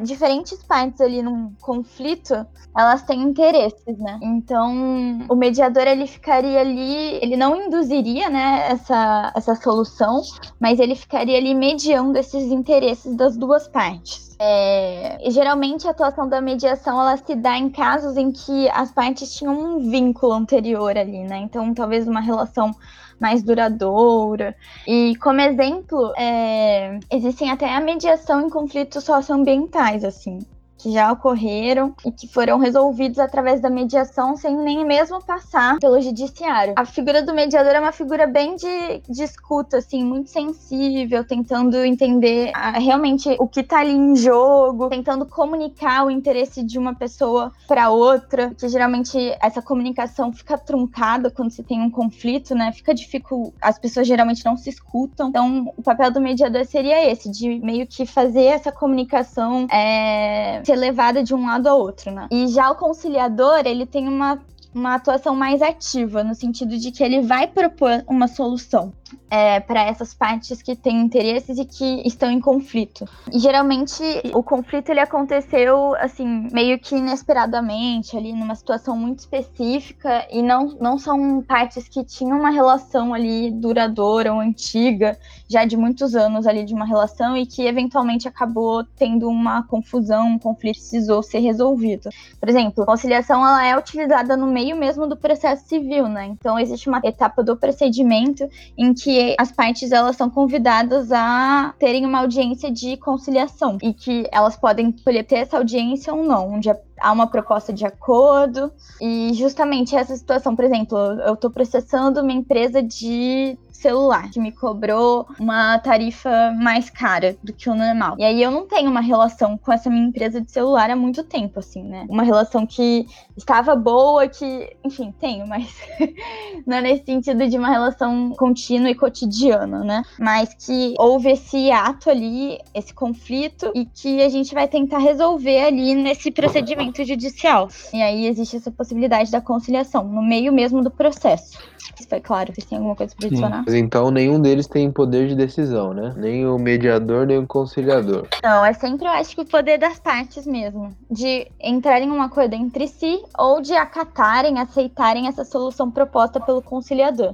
diferentes 0.03 0.63
partes 0.65 1.01
ali 1.01 1.23
num 1.23 1.55
conflito, 1.61 2.35
elas 2.77 3.03
têm 3.03 3.23
interesses, 3.23 3.99
né? 3.99 4.19
Então, 4.23 5.27
o 5.29 5.35
mediador 5.37 5.87
ele 5.87 6.07
ficaria 6.07 6.61
ali, 6.61 7.19
ele 7.23 7.37
não 7.37 7.55
induziria, 7.55 8.29
né, 8.29 8.69
essa, 8.69 9.33
essa 9.35 9.55
solução, 9.55 10.23
mas 10.59 10.79
ele 10.81 10.95
ficaria 10.95 11.39
ali 11.39 11.55
mediando 11.55 12.19
esses 12.19 12.51
interesses 12.51 13.15
das 13.17 13.37
duas 13.37 13.69
partes. 13.69 14.31
É, 14.43 15.19
geralmente 15.27 15.87
a 15.87 15.91
atuação 15.91 16.27
da 16.27 16.41
mediação 16.41 16.99
ela 16.99 17.17
se 17.17 17.35
dá 17.35 17.59
em 17.59 17.69
casos 17.69 18.17
em 18.17 18.33
que 18.33 18.71
as 18.71 18.91
partes 18.91 19.35
tinham 19.35 19.53
um 19.53 19.91
vínculo 19.91 20.33
anterior 20.33 20.97
ali, 20.97 21.23
né? 21.25 21.39
Então, 21.39 21.75
talvez 21.75 22.09
uma 22.09 22.21
relação 22.21 22.75
mais 23.21 23.43
duradoura. 23.43 24.57
E 24.87 25.15
como 25.17 25.41
exemplo, 25.41 26.13
é, 26.17 26.99
existem 27.11 27.51
até 27.51 27.73
a 27.73 27.81
mediação 27.81 28.41
em 28.47 28.51
conflitos 28.51 29.05
socioambientais, 29.05 30.05
assim. 30.05 30.39
Que 30.83 30.93
já 30.93 31.13
ocorreram 31.13 31.95
e 32.05 32.11
que 32.11 32.27
foram 32.27 32.59
resolvidos 32.59 33.19
através 33.19 33.61
da 33.61 33.69
mediação 33.69 34.37
sem 34.37 34.57
nem 34.57 34.85
mesmo 34.85 35.23
passar 35.23 35.79
pelo 35.79 36.01
judiciário. 36.01 36.75
A 36.77 36.85
figura 36.85 37.23
do 37.23 37.35
mediador 37.35 37.73
é 37.73 37.81
uma 37.81 37.93
figura 37.93 38.27
bem 38.27 38.57
de, 38.57 39.03
de 39.09 39.23
escuta, 39.23 39.79
assim, 39.79 40.03
muito 40.05 40.31
sensível, 40.31 41.25
tentando 41.25 41.77
entender 41.85 42.51
ah, 42.55 42.79
realmente 42.79 43.37
o 43.39 43.47
que 43.47 43.63
tá 43.63 43.81
ali 43.81 43.93
em 43.93 44.17
jogo, 44.17 44.89
tentando 44.89 45.27
comunicar 45.27 46.07
o 46.07 46.11
interesse 46.11 46.63
de 46.63 46.79
uma 46.79 46.95
pessoa 46.95 47.53
para 47.69 47.91
outra, 47.91 48.55
que 48.55 48.69
geralmente 48.69 49.19
essa 49.41 49.61
comunicação 49.61 50.33
fica 50.33 50.57
truncada 50.57 51.31
quando 51.31 51.51
se 51.51 51.63
tem 51.63 51.81
um 51.81 51.91
conflito, 51.91 52.55
né? 52.55 52.73
Fica 52.73 52.95
difícil, 52.95 53.53
as 53.61 53.79
pessoas 53.79 54.07
geralmente 54.07 54.45
não 54.45 54.57
se 54.57 54.71
escutam. 54.71 55.29
Então, 55.29 55.73
o 55.77 55.83
papel 55.83 56.11
do 56.11 56.21
mediador 56.21 56.65
seria 56.65 57.11
esse, 57.11 57.31
de 57.31 57.61
meio 57.61 57.87
que 57.87 58.07
fazer 58.07 58.45
essa 58.45 58.73
comunicação 58.73 59.67
é, 59.71 60.61
ser 60.71 60.77
levada 60.77 61.23
de 61.23 61.35
um 61.35 61.47
lado 61.47 61.67
ao 61.67 61.81
outro, 61.81 62.13
né? 62.13 62.29
E 62.31 62.47
já 62.49 62.71
o 62.71 62.77
conciliador, 62.77 63.63
ele 63.65 63.85
tem 63.87 64.09
uma 64.09 64.41
uma 64.73 64.95
atuação 64.95 65.35
mais 65.35 65.61
ativa, 65.61 66.23
no 66.23 66.33
sentido 66.33 66.79
de 66.79 66.93
que 66.93 67.03
ele 67.03 67.23
vai 67.23 67.49
propor 67.49 68.05
uma 68.07 68.29
solução. 68.29 68.93
É, 69.31 69.61
para 69.61 69.83
essas 69.83 70.15
partes 70.15 70.63
que 70.63 70.75
têm 70.75 71.01
interesses 71.01 71.59
e 71.59 71.65
que 71.65 72.03
estão 72.07 72.31
em 72.31 72.41
conflito. 72.41 73.05
E 73.33 73.39
geralmente 73.39 74.03
o 74.33 74.43
conflito 74.43 74.91
ele 74.91 75.01
aconteceu 75.01 75.95
assim 75.97 76.49
meio 76.53 76.79
que 76.79 76.97
inesperadamente 76.97 78.17
ali 78.17 78.33
numa 78.33 78.55
situação 78.55 78.97
muito 78.97 79.21
específica 79.21 80.27
e 80.31 80.43
não, 80.43 80.77
não 80.81 80.99
são 80.99 81.43
partes 81.43 81.89
que 81.89 82.05
tinham 82.05 82.39
uma 82.39 82.51
relação 82.51 83.13
ali 83.13 83.51
duradoura 83.51 84.33
ou 84.33 84.41
antiga 84.41 85.19
já 85.49 85.65
de 85.65 85.77
muitos 85.77 86.15
anos 86.15 86.47
ali 86.47 86.65
de 86.65 86.75
uma 86.75 86.87
relação 86.87 87.37
e 87.37 87.45
que 87.45 87.63
eventualmente 87.63 88.29
acabou 88.29 88.85
tendo 88.97 89.29
uma 89.29 89.63
confusão, 89.65 90.27
um 90.27 90.39
conflito 90.39 90.61
precisou 90.71 91.23
ser 91.23 91.39
resolvido. 91.39 92.11
Por 92.39 92.49
exemplo, 92.49 92.83
a 92.83 92.87
conciliação 92.87 93.45
ela 93.47 93.67
é 93.67 93.77
utilizada 93.77 94.37
no 94.37 94.47
meio 94.47 94.77
mesmo 94.77 95.07
do 95.07 95.17
processo 95.17 95.67
civil, 95.67 96.09
né? 96.09 96.27
Então 96.27 96.59
existe 96.59 96.89
uma 96.89 97.01
etapa 97.03 97.43
do 97.43 97.57
procedimento 97.57 98.49
em 98.77 98.93
que 98.93 99.00
as 99.39 99.53
partes 99.53 99.93
elas 99.93 100.17
são 100.17 100.29
convidadas 100.29 101.11
a 101.13 101.75
terem 101.79 102.05
uma 102.05 102.21
audiência 102.21 102.71
de 102.71 102.97
conciliação 102.97 103.79
e 103.83 103.95
que 103.95 104.29
elas 104.33 104.57
podem 104.57 104.91
escolher 104.91 105.25
ter 105.25 105.37
essa 105.37 105.57
audiência 105.57 106.13
ou 106.13 106.23
não, 106.25 106.55
onde 106.55 106.69
há 107.01 107.13
uma 107.13 107.27
proposta 107.27 107.73
de 107.73 107.85
acordo 107.85 108.73
e 109.01 109.33
justamente 109.35 109.97
essa 109.97 110.17
situação, 110.17 110.55
por 110.55 110.65
exemplo, 110.65 110.99
eu 110.99 111.35
estou 111.35 111.51
processando 111.51 112.21
uma 112.21 112.33
empresa 112.33 112.83
de 112.83 113.59
celular 113.81 114.31
que 114.31 114.39
me 114.39 114.53
cobrou 114.53 115.27
uma 115.39 115.79
tarifa 115.79 116.53
mais 116.61 116.91
cara 116.91 117.37
do 117.43 117.53
que 117.53 117.71
o 117.71 117.75
normal. 117.75 118.17
E 118.19 118.25
aí 118.25 118.43
eu 118.43 118.51
não 118.51 118.67
tenho 118.67 118.91
uma 118.91 119.01
relação 119.01 119.57
com 119.57 119.73
essa 119.73 119.89
minha 119.89 120.07
empresa 120.07 120.41
de 120.41 120.51
celular 120.51 120.91
há 120.91 120.97
muito 120.97 121.25
tempo, 121.25 121.59
assim, 121.59 121.83
né? 121.83 122.07
Uma 122.09 122.23
relação 122.23 122.67
que 122.67 123.07
estava 123.37 123.75
boa, 123.75 124.29
que, 124.29 124.77
enfim, 124.85 125.15
tenho, 125.19 125.47
mas 125.47 125.75
não 126.67 126.77
é 126.77 126.83
nesse 126.83 127.05
sentido 127.07 127.49
de 127.49 127.57
uma 127.57 127.71
relação 127.71 128.31
contínua 128.37 128.91
e 128.91 128.95
cotidiana, 128.95 129.83
né? 129.83 130.03
Mas 130.19 130.53
que 130.55 130.95
houve 130.99 131.31
esse 131.31 131.71
ato 131.71 132.11
ali, 132.11 132.59
esse 132.75 132.93
conflito, 132.93 133.73
e 133.75 133.87
que 133.87 134.21
a 134.23 134.29
gente 134.29 134.55
vai 134.55 134.69
tentar 134.69 134.99
resolver 134.99 135.65
ali 135.65 135.95
nesse 135.95 136.31
procedimento 136.31 136.90
judicial. 136.99 137.69
E 137.93 138.03
aí 138.03 138.27
existe 138.27 138.57
essa 138.57 138.71
possibilidade 138.71 139.31
da 139.31 139.41
conciliação, 139.41 140.05
no 140.05 140.23
meio 140.23 140.53
mesmo 140.53 140.83
do 140.83 140.91
processo. 140.91 141.59
Isso 141.99 142.09
foi 142.09 142.21
claro, 142.21 142.53
vocês 142.53 142.67
têm 142.67 142.79
alguma 142.79 142.97
coisa 142.97 143.15
para 143.15 143.27
adicionar? 143.27 143.63
Mas 143.67 143.75
então 143.75 144.11
nenhum 144.11 144.41
deles 144.41 144.67
tem 144.67 144.91
poder 144.91 145.29
de 145.29 145.35
decisão, 145.35 145.93
né? 145.93 146.15
Nem 146.17 146.47
o 146.47 146.59
mediador, 146.59 147.27
nem 147.27 147.39
o 147.39 147.47
conciliador. 147.47 148.27
Não, 148.43 148.65
é 148.65 148.73
sempre, 148.73 149.07
eu 149.07 149.11
acho 149.11 149.35
que 149.35 149.43
o 149.43 149.45
poder 149.45 149.79
das 149.79 149.99
partes 149.99 150.47
mesmo. 150.47 150.95
De 151.11 151.47
entrarem 151.61 152.09
em 152.09 152.11
um 152.11 152.23
acordo 152.23 152.55
entre 152.55 152.87
si 152.87 153.23
ou 153.37 153.61
de 153.61 153.75
acatarem, 153.75 154.59
aceitarem 154.59 155.27
essa 155.27 155.45
solução 155.45 155.91
proposta 155.91 156.41
pelo 156.41 156.63
conciliador. 156.63 157.33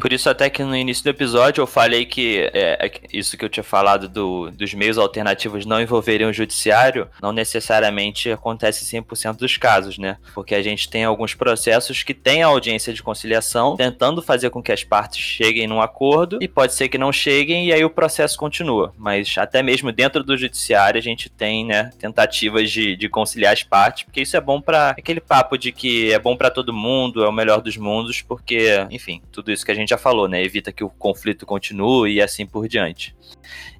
Por 0.00 0.12
isso, 0.12 0.28
até 0.28 0.50
que 0.50 0.62
no 0.64 0.76
início 0.76 1.04
do 1.04 1.10
episódio 1.10 1.62
eu 1.62 1.66
falei 1.66 2.04
que 2.04 2.50
é, 2.52 2.86
é 2.86 2.92
isso 3.12 3.36
que 3.36 3.44
eu 3.44 3.48
tinha 3.48 3.64
falado 3.64 4.08
do, 4.08 4.50
dos 4.50 4.74
meios 4.74 4.98
alternativos 4.98 5.64
não 5.66 5.80
envolverem 5.80 6.26
o 6.26 6.32
judiciário, 6.32 7.08
não 7.22 7.32
necessariamente 7.32 8.30
acontece 8.30 8.84
100% 8.90 9.36
dos 9.36 9.56
casos, 9.56 9.98
né? 9.98 10.16
Porque 10.34 10.54
a 10.54 10.62
gente 10.62 10.88
tem 10.88 11.04
alguns 11.04 11.34
processos 11.34 12.02
que 12.02 12.12
têm 12.14 12.42
a 12.42 12.46
audiência 12.48 12.92
de 12.92 13.02
conciliação 13.02 13.76
tentando 13.76 14.20
fazer 14.22 14.50
com 14.50 14.62
que 14.62 14.72
as 14.72 14.82
partes 14.84 15.20
cheguem 15.20 15.66
num 15.66 15.80
acordo 15.80 16.38
e 16.40 16.48
pode 16.48 16.74
ser 16.74 16.88
que 16.88 16.98
não 16.98 17.12
cheguem 17.12 17.66
e 17.68 17.72
aí 17.72 17.84
o 17.84 17.90
processo 17.90 18.36
continua. 18.38 18.92
Mas 18.98 19.34
até 19.38 19.62
mesmo 19.62 19.92
dentro 19.92 20.22
do 20.24 20.36
judiciário 20.36 20.98
a 20.98 21.02
gente 21.02 21.28
tem, 21.28 21.64
né, 21.64 21.90
tentativas 21.98 22.70
de, 22.70 22.96
de 22.96 23.08
conciliar 23.08 23.52
as 23.52 23.62
partes, 23.62 24.04
porque 24.04 24.20
isso 24.22 24.36
é 24.36 24.40
bom 24.40 24.60
para 24.60 24.90
aquele 24.90 25.20
papo 25.20 25.56
de 25.56 25.72
que 25.72 26.12
é 26.12 26.18
bom 26.18 26.36
para 26.36 26.50
todo 26.50 26.72
mundo, 26.72 27.22
é 27.24 27.28
o 27.28 27.32
melhor 27.32 27.60
dos 27.60 27.76
mundos, 27.76 28.20
porque, 28.22 28.86
enfim, 28.90 29.22
tudo 29.30 29.50
isso 29.52 29.64
que 29.64 29.70
a 29.70 29.74
gente 29.74 29.88
já 29.90 29.98
falou, 29.98 30.28
né, 30.28 30.42
evita 30.42 30.72
que 30.72 30.82
o 30.84 30.90
conflito 30.90 31.46
continue 31.46 32.14
e 32.14 32.22
assim 32.22 32.46
por 32.46 32.68
diante. 32.68 33.14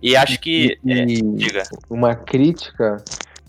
E 0.03 0.17
acho 0.17 0.39
que, 0.41 0.79
E- 0.85 0.93
é, 0.93 1.05
diga. 1.05 1.63
uma 1.89 2.15
crítica 2.15 2.97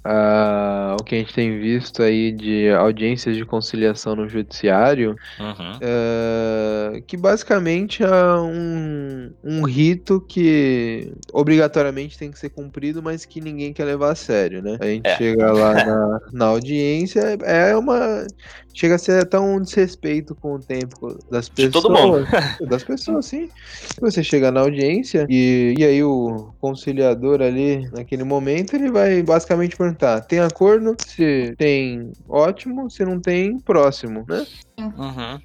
ah, 0.03 0.95
ao 0.97 1.03
que 1.05 1.15
a 1.15 1.17
gente 1.19 1.33
tem 1.33 1.59
visto 1.59 2.01
aí 2.01 2.31
de 2.31 2.69
audiências 2.71 3.35
de 3.35 3.45
conciliação 3.45 4.15
no 4.15 4.27
judiciário, 4.27 5.15
Uhum. 5.39 5.77
é, 5.81 7.03
que 7.05 7.15
basicamente 7.17 8.03
é 8.03 8.07
um, 8.35 9.31
um 9.43 9.63
rito 9.63 10.19
que 10.27 11.11
obrigatoriamente 11.33 12.17
tem 12.17 12.31
que 12.31 12.39
ser 12.39 12.49
cumprido, 12.49 13.01
mas 13.03 13.25
que 13.25 13.39
ninguém 13.41 13.73
quer 13.73 13.85
levar 13.85 14.11
a 14.11 14.15
sério, 14.15 14.61
né? 14.61 14.77
A 14.79 14.85
gente 14.85 15.07
É. 15.07 15.15
chega 15.17 15.51
lá 15.51 15.73
na, 15.85 16.19
na 16.33 16.45
audiência, 16.45 17.21
é 17.43 17.75
uma. 17.75 18.25
Chega 18.73 18.95
a 18.95 18.97
ser 18.97 19.21
até 19.21 19.37
um 19.37 19.59
desrespeito 19.61 20.33
com 20.33 20.55
o 20.55 20.59
tempo 20.59 21.17
das 21.29 21.49
De 21.49 21.51
pessoas. 21.67 21.83
todo 21.83 21.91
mundo. 21.93 22.25
Das 22.69 22.83
pessoas, 22.83 23.25
sim. 23.25 23.49
Você 23.99 24.23
chega 24.23 24.49
na 24.49 24.61
audiência 24.61 25.25
e, 25.29 25.73
e 25.77 25.83
aí 25.83 26.01
o 26.03 26.53
conciliador 26.61 27.41
ali, 27.41 27.89
naquele 27.91 28.23
momento, 28.23 28.73
ele 28.75 28.89
vai 28.89 29.21
basicamente 29.23 29.75
perguntar: 29.91 30.21
tem 30.21 30.39
acordo? 30.39 30.95
Se 30.99 31.53
tem, 31.57 32.11
ótimo. 32.27 32.89
Se 32.89 33.03
não 33.05 33.19
tem, 33.19 33.59
próximo, 33.59 34.25
né? 34.27 34.45
Uhum. 34.79 35.39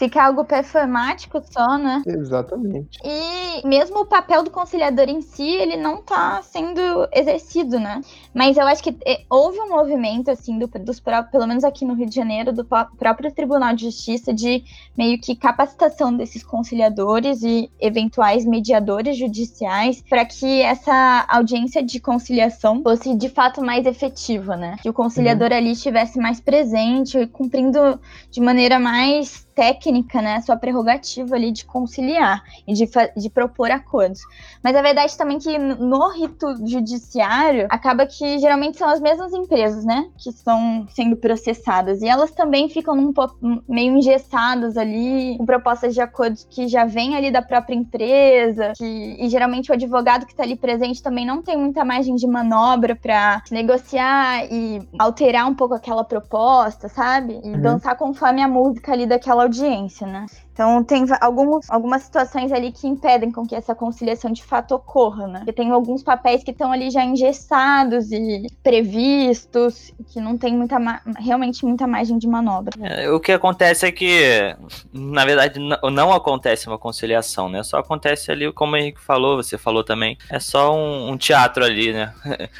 Fica 0.00 0.24
algo 0.24 0.46
performático 0.46 1.42
só, 1.52 1.76
né? 1.76 2.02
Exatamente. 2.06 2.98
E 3.04 3.68
mesmo 3.68 4.00
o 4.00 4.06
papel 4.06 4.42
do 4.42 4.50
conciliador 4.50 5.10
em 5.10 5.20
si, 5.20 5.46
ele 5.46 5.76
não 5.76 6.00
tá 6.00 6.40
sendo 6.42 6.80
exercido, 7.12 7.78
né? 7.78 8.00
Mas 8.32 8.56
eu 8.56 8.66
acho 8.66 8.82
que 8.82 8.96
eh, 9.04 9.24
houve 9.28 9.60
um 9.60 9.68
movimento, 9.68 10.30
assim, 10.30 10.58
do, 10.58 10.66
dos 10.66 11.00
pelo 11.00 11.46
menos 11.46 11.64
aqui 11.64 11.84
no 11.84 11.92
Rio 11.92 12.08
de 12.08 12.14
Janeiro, 12.14 12.50
do 12.50 12.64
pró- 12.64 12.86
próprio 12.98 13.30
Tribunal 13.30 13.74
de 13.74 13.84
Justiça, 13.84 14.32
de 14.32 14.64
meio 14.96 15.20
que 15.20 15.36
capacitação 15.36 16.16
desses 16.16 16.42
conciliadores 16.42 17.42
e 17.42 17.70
eventuais 17.78 18.46
mediadores 18.46 19.18
judiciais 19.18 20.02
para 20.08 20.24
que 20.24 20.62
essa 20.62 21.26
audiência 21.28 21.82
de 21.82 22.00
conciliação 22.00 22.82
fosse 22.82 23.14
de 23.14 23.28
fato 23.28 23.62
mais 23.62 23.84
efetiva, 23.84 24.56
né? 24.56 24.76
Que 24.80 24.88
o 24.88 24.94
conciliador 24.94 25.52
ali 25.52 25.72
estivesse 25.72 26.18
mais 26.18 26.40
presente 26.40 27.26
cumprindo 27.26 28.00
de 28.30 28.40
maneira 28.40 28.78
mais 28.78 29.46
técnica, 29.54 29.89
né, 30.22 30.40
sua 30.42 30.56
prerrogativa 30.56 31.34
ali 31.36 31.52
de 31.52 31.64
conciliar 31.64 32.42
e 32.66 32.72
de, 32.74 32.88
de 33.16 33.30
propor 33.30 33.70
acordos. 33.70 34.20
Mas 34.62 34.74
a 34.76 34.82
verdade 34.82 35.16
também 35.16 35.38
que 35.38 35.50
n- 35.50 35.74
no 35.76 36.08
rito 36.10 36.46
judiciário 36.66 37.66
acaba 37.70 38.06
que 38.06 38.38
geralmente 38.38 38.78
são 38.78 38.88
as 38.88 39.00
mesmas 39.00 39.32
empresas, 39.32 39.84
né, 39.84 40.10
que 40.16 40.30
estão 40.30 40.86
sendo 40.90 41.16
processadas 41.16 42.02
e 42.02 42.08
elas 42.08 42.30
também 42.32 42.68
ficam 42.68 42.94
num 42.94 43.12
po- 43.12 43.34
meio 43.68 43.96
engessadas 43.96 44.76
ali 44.76 45.36
com 45.38 45.46
propostas 45.46 45.94
de 45.94 46.00
acordos 46.00 46.44
que 46.48 46.68
já 46.68 46.84
vêm 46.84 47.16
ali 47.16 47.30
da 47.30 47.42
própria 47.42 47.74
empresa, 47.74 48.72
que, 48.76 48.84
e 49.18 49.28
geralmente 49.28 49.70
o 49.70 49.74
advogado 49.74 50.26
que 50.26 50.32
está 50.32 50.42
ali 50.42 50.56
presente 50.56 51.02
também 51.02 51.26
não 51.26 51.42
tem 51.42 51.56
muita 51.56 51.84
margem 51.84 52.14
de 52.14 52.26
manobra 52.26 52.94
para 52.96 53.42
negociar 53.50 54.44
e 54.50 54.80
alterar 54.98 55.46
um 55.46 55.54
pouco 55.54 55.74
aquela 55.74 56.04
proposta, 56.04 56.88
sabe? 56.88 57.40
E 57.42 57.56
Uhum. 57.56 57.60
dançar 57.60 57.96
conforme 57.96 58.42
a 58.42 58.48
música 58.48 58.92
ali 58.92 59.06
daquela 59.06 59.42
audiência, 59.44 59.79
né? 60.06 60.26
Então 60.52 60.82
tem 60.84 61.04
alguns, 61.20 61.70
algumas 61.70 62.02
situações 62.02 62.52
ali 62.52 62.72
que 62.72 62.86
impedem 62.86 63.30
com 63.30 63.46
que 63.46 63.54
essa 63.54 63.74
conciliação 63.74 64.32
de 64.32 64.44
fato 64.44 64.74
ocorra, 64.74 65.26
né? 65.26 65.38
Porque 65.38 65.52
tem 65.52 65.70
alguns 65.70 66.02
papéis 66.02 66.42
que 66.44 66.50
estão 66.50 66.72
ali 66.72 66.90
já 66.90 67.04
engessados 67.04 68.12
e 68.12 68.46
previstos, 68.62 69.92
que 70.12 70.20
não 70.20 70.36
tem 70.36 70.56
muita 70.56 70.76
realmente 71.18 71.64
muita 71.64 71.86
margem 71.86 72.18
de 72.18 72.26
manobra. 72.26 72.72
É, 72.82 73.10
O 73.10 73.20
que 73.20 73.32
acontece 73.32 73.86
é 73.86 73.92
que, 73.92 74.54
na 74.92 75.24
verdade, 75.24 75.58
não 75.58 76.12
acontece 76.12 76.66
uma 76.66 76.78
conciliação, 76.78 77.48
né? 77.48 77.62
Só 77.62 77.78
acontece 77.78 78.30
ali, 78.30 78.52
como 78.52 78.74
o 78.74 78.76
Henrique 78.76 79.00
falou, 79.00 79.36
você 79.36 79.56
falou 79.56 79.84
também, 79.84 80.18
é 80.28 80.38
só 80.38 80.74
um, 80.74 81.10
um 81.10 81.16
teatro 81.16 81.64
ali, 81.64 81.92
né? 81.92 82.12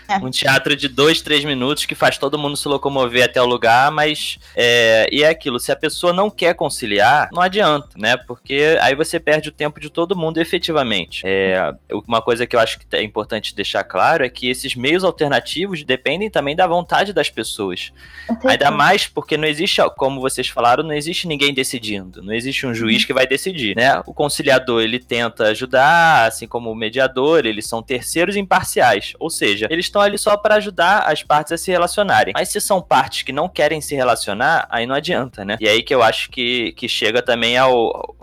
É. 0.08 0.20
Um 0.20 0.30
teatro 0.30 0.76
de 0.76 0.86
dois, 0.86 1.22
três 1.22 1.44
minutos 1.44 1.86
que 1.86 1.94
faz 1.94 2.18
todo 2.18 2.38
mundo 2.38 2.56
se 2.56 2.68
locomover 2.68 3.24
até 3.24 3.40
o 3.40 3.46
lugar, 3.46 3.90
mas 3.90 4.38
é, 4.54 5.08
e 5.10 5.22
é 5.22 5.28
aquilo, 5.28 5.58
se 5.58 5.72
a 5.72 5.76
pessoa 5.76 6.12
não 6.12 6.28
quer 6.28 6.54
conciliar, 6.54 7.28
não 7.32 7.40
adianta, 7.40 7.79
né? 7.96 8.16
Porque 8.16 8.78
aí 8.80 8.94
você 8.94 9.18
perde 9.18 9.48
o 9.48 9.52
tempo 9.52 9.80
de 9.80 9.90
todo 9.90 10.16
mundo 10.16 10.38
efetivamente. 10.38 11.22
É, 11.24 11.74
uma 12.06 12.22
coisa 12.22 12.46
que 12.46 12.56
eu 12.56 12.60
acho 12.60 12.78
que 12.78 12.86
é 12.96 13.02
importante 13.02 13.54
deixar 13.54 13.84
claro 13.84 14.24
é 14.24 14.28
que 14.28 14.48
esses 14.48 14.74
meios 14.74 15.04
alternativos 15.04 15.82
dependem 15.84 16.30
também 16.30 16.56
da 16.56 16.66
vontade 16.66 17.12
das 17.12 17.30
pessoas. 17.30 17.92
Ainda 18.44 18.70
mais 18.70 19.06
porque 19.06 19.36
não 19.36 19.46
existe, 19.46 19.80
como 19.96 20.20
vocês 20.20 20.48
falaram, 20.48 20.82
não 20.82 20.92
existe 20.92 21.26
ninguém 21.26 21.52
decidindo. 21.52 22.22
Não 22.22 22.32
existe 22.32 22.66
um 22.66 22.74
juiz 22.74 23.04
que 23.04 23.12
vai 23.12 23.26
decidir, 23.26 23.76
né? 23.76 24.02
O 24.06 24.14
conciliador, 24.14 24.82
ele 24.82 24.98
tenta 24.98 25.48
ajudar, 25.48 26.26
assim 26.26 26.46
como 26.46 26.70
o 26.70 26.74
mediador, 26.74 27.46
eles 27.46 27.66
são 27.66 27.82
terceiros 27.82 28.36
imparciais. 28.36 29.14
Ou 29.18 29.30
seja, 29.30 29.66
eles 29.70 29.86
estão 29.86 30.02
ali 30.02 30.18
só 30.18 30.36
para 30.36 30.56
ajudar 30.56 31.00
as 31.00 31.22
partes 31.22 31.52
a 31.52 31.58
se 31.58 31.70
relacionarem. 31.70 32.32
Mas 32.34 32.48
se 32.48 32.60
são 32.60 32.80
partes 32.80 33.22
que 33.22 33.32
não 33.32 33.48
querem 33.48 33.80
se 33.80 33.94
relacionar, 33.94 34.66
aí 34.70 34.86
não 34.86 34.94
adianta, 34.94 35.44
né? 35.44 35.56
E 35.60 35.68
aí 35.68 35.82
que 35.82 35.94
eu 35.94 36.02
acho 36.02 36.30
que, 36.30 36.72
que 36.72 36.88
chega 36.88 37.22
também 37.22 37.56
ao, 37.56 37.69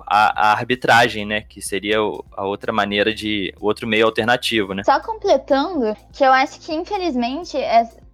a, 0.06 0.50
a 0.50 0.52
arbitragem, 0.54 1.26
né? 1.26 1.42
Que 1.42 1.62
seria 1.62 1.98
a 1.98 2.46
outra 2.46 2.72
maneira 2.72 3.14
de. 3.14 3.54
o 3.60 3.66
outro 3.66 3.88
meio 3.88 4.06
alternativo, 4.06 4.74
né? 4.74 4.84
Só 4.84 5.00
completando, 5.00 5.96
que 6.14 6.24
eu 6.24 6.32
acho 6.32 6.60
que, 6.60 6.74
infelizmente, 6.74 7.58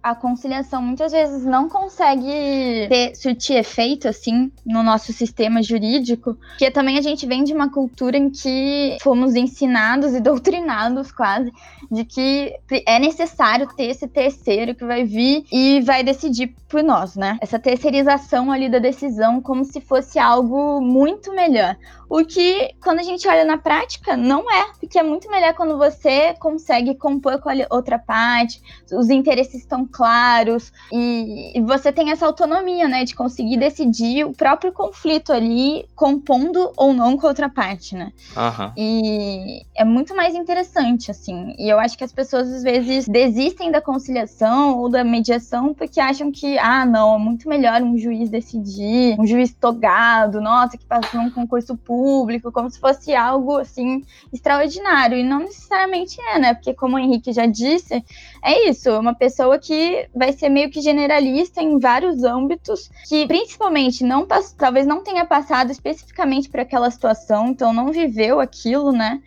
a 0.04 0.14
conciliação 0.14 0.82
muitas 0.82 1.12
vezes 1.12 1.46
não 1.46 1.66
consegue 1.66 2.86
ter, 2.90 3.16
surtir 3.16 3.56
efeito, 3.56 4.06
assim, 4.06 4.52
no 4.62 4.82
nosso 4.82 5.14
sistema 5.14 5.62
jurídico, 5.62 6.34
porque 6.34 6.70
também 6.70 6.98
a 6.98 7.00
gente 7.00 7.26
vem 7.26 7.42
de 7.42 7.54
uma 7.54 7.70
cultura 7.70 8.14
em 8.18 8.28
que 8.28 8.98
fomos 9.00 9.34
ensinados 9.34 10.12
e 10.12 10.20
doutrinados 10.20 11.10
quase 11.10 11.50
de 11.90 12.04
que 12.04 12.54
é 12.86 12.98
necessário 12.98 13.66
ter 13.74 13.84
esse 13.84 14.06
terceiro 14.06 14.74
que 14.74 14.84
vai 14.84 15.04
vir 15.04 15.46
e 15.50 15.80
vai 15.80 16.02
decidir 16.02 16.54
por 16.68 16.82
nós, 16.82 17.16
né? 17.16 17.38
Essa 17.40 17.58
terceirização 17.58 18.52
ali 18.52 18.68
da 18.68 18.78
decisão 18.78 19.40
como 19.40 19.64
se 19.64 19.80
fosse 19.80 20.18
algo 20.18 20.82
muito 20.82 21.32
melhor. 21.32 21.76
O 22.08 22.24
que, 22.24 22.74
quando 22.82 22.98
a 23.00 23.02
gente 23.02 23.26
olha 23.26 23.44
na 23.44 23.58
prática, 23.58 24.16
não 24.16 24.50
é. 24.50 24.72
Porque 24.78 24.98
é 24.98 25.02
muito 25.02 25.30
melhor 25.30 25.54
quando 25.54 25.78
você 25.78 26.34
consegue 26.34 26.94
compor 26.94 27.40
com 27.40 27.48
a 27.48 27.54
outra 27.70 27.98
parte, 27.98 28.60
os 28.92 29.10
interesses 29.10 29.56
estão 29.56 29.86
claros 29.94 30.72
e, 30.92 31.62
você 31.64 31.92
tem 31.92 32.10
essa 32.10 32.26
autonomia, 32.26 32.88
né? 32.88 33.04
De 33.04 33.14
conseguir 33.14 33.56
decidir 33.56 34.24
o 34.26 34.32
próprio 34.32 34.72
conflito 34.72 35.32
ali, 35.32 35.86
compondo 35.94 36.72
ou 36.76 36.92
não 36.92 37.16
com 37.16 37.28
outra 37.28 37.48
parte, 37.48 37.94
né? 37.94 38.12
Aham. 38.36 38.72
E 38.76 39.64
é 39.76 39.84
muito 39.84 40.14
mais 40.16 40.34
interessante, 40.34 41.12
assim. 41.12 41.54
E 41.56 41.68
eu 41.68 41.78
acho 41.78 41.96
que 41.96 42.02
as 42.02 42.12
pessoas 42.12 42.52
às 42.52 42.62
vezes 42.64 43.06
desistem 43.06 43.70
da 43.70 43.80
conciliação 43.80 44.78
ou 44.78 44.88
da 44.88 45.04
mediação 45.04 45.72
porque 45.72 46.00
acham 46.00 46.32
que, 46.32 46.58
ah, 46.58 46.84
não, 46.84 47.14
é 47.14 47.18
muito 47.18 47.48
melhor 47.48 47.80
um 47.80 47.96
juiz 47.96 48.28
decidir, 48.28 49.14
um 49.18 49.26
juiz 49.26 49.54
togado, 49.54 50.40
nossa, 50.40 50.76
que 50.76 50.84
passou 50.84 51.20
um 51.20 51.30
concurso 51.30 51.76
público, 51.76 52.50
como 52.50 52.68
se 52.68 52.80
fosse 52.80 53.14
algo 53.14 53.58
assim 53.58 54.02
extraordinário. 54.32 55.16
E 55.16 55.22
não 55.22 55.38
necessariamente 55.38 56.20
é, 56.20 56.38
né? 56.40 56.54
Porque, 56.54 56.74
como 56.74 56.96
o 56.96 56.98
Henrique 56.98 57.32
já 57.32 57.46
disse, 57.46 58.04
é 58.44 58.68
isso, 58.68 58.90
uma 58.98 59.14
pessoa 59.14 59.58
que 59.58 60.08
vai 60.14 60.32
ser 60.32 60.48
meio 60.50 60.70
que 60.70 60.80
generalista 60.80 61.62
em 61.62 61.78
vários 61.78 62.22
âmbitos, 62.24 62.90
que 63.08 63.26
principalmente 63.26 64.04
não 64.04 64.26
pass- 64.26 64.52
talvez 64.52 64.86
não 64.86 65.02
tenha 65.02 65.24
passado 65.24 65.70
especificamente 65.70 66.48
por 66.48 66.60
aquela 66.60 66.90
situação, 66.90 67.48
então 67.48 67.72
não 67.72 67.90
viveu 67.90 68.40
aquilo, 68.40 68.92
né? 68.92 69.22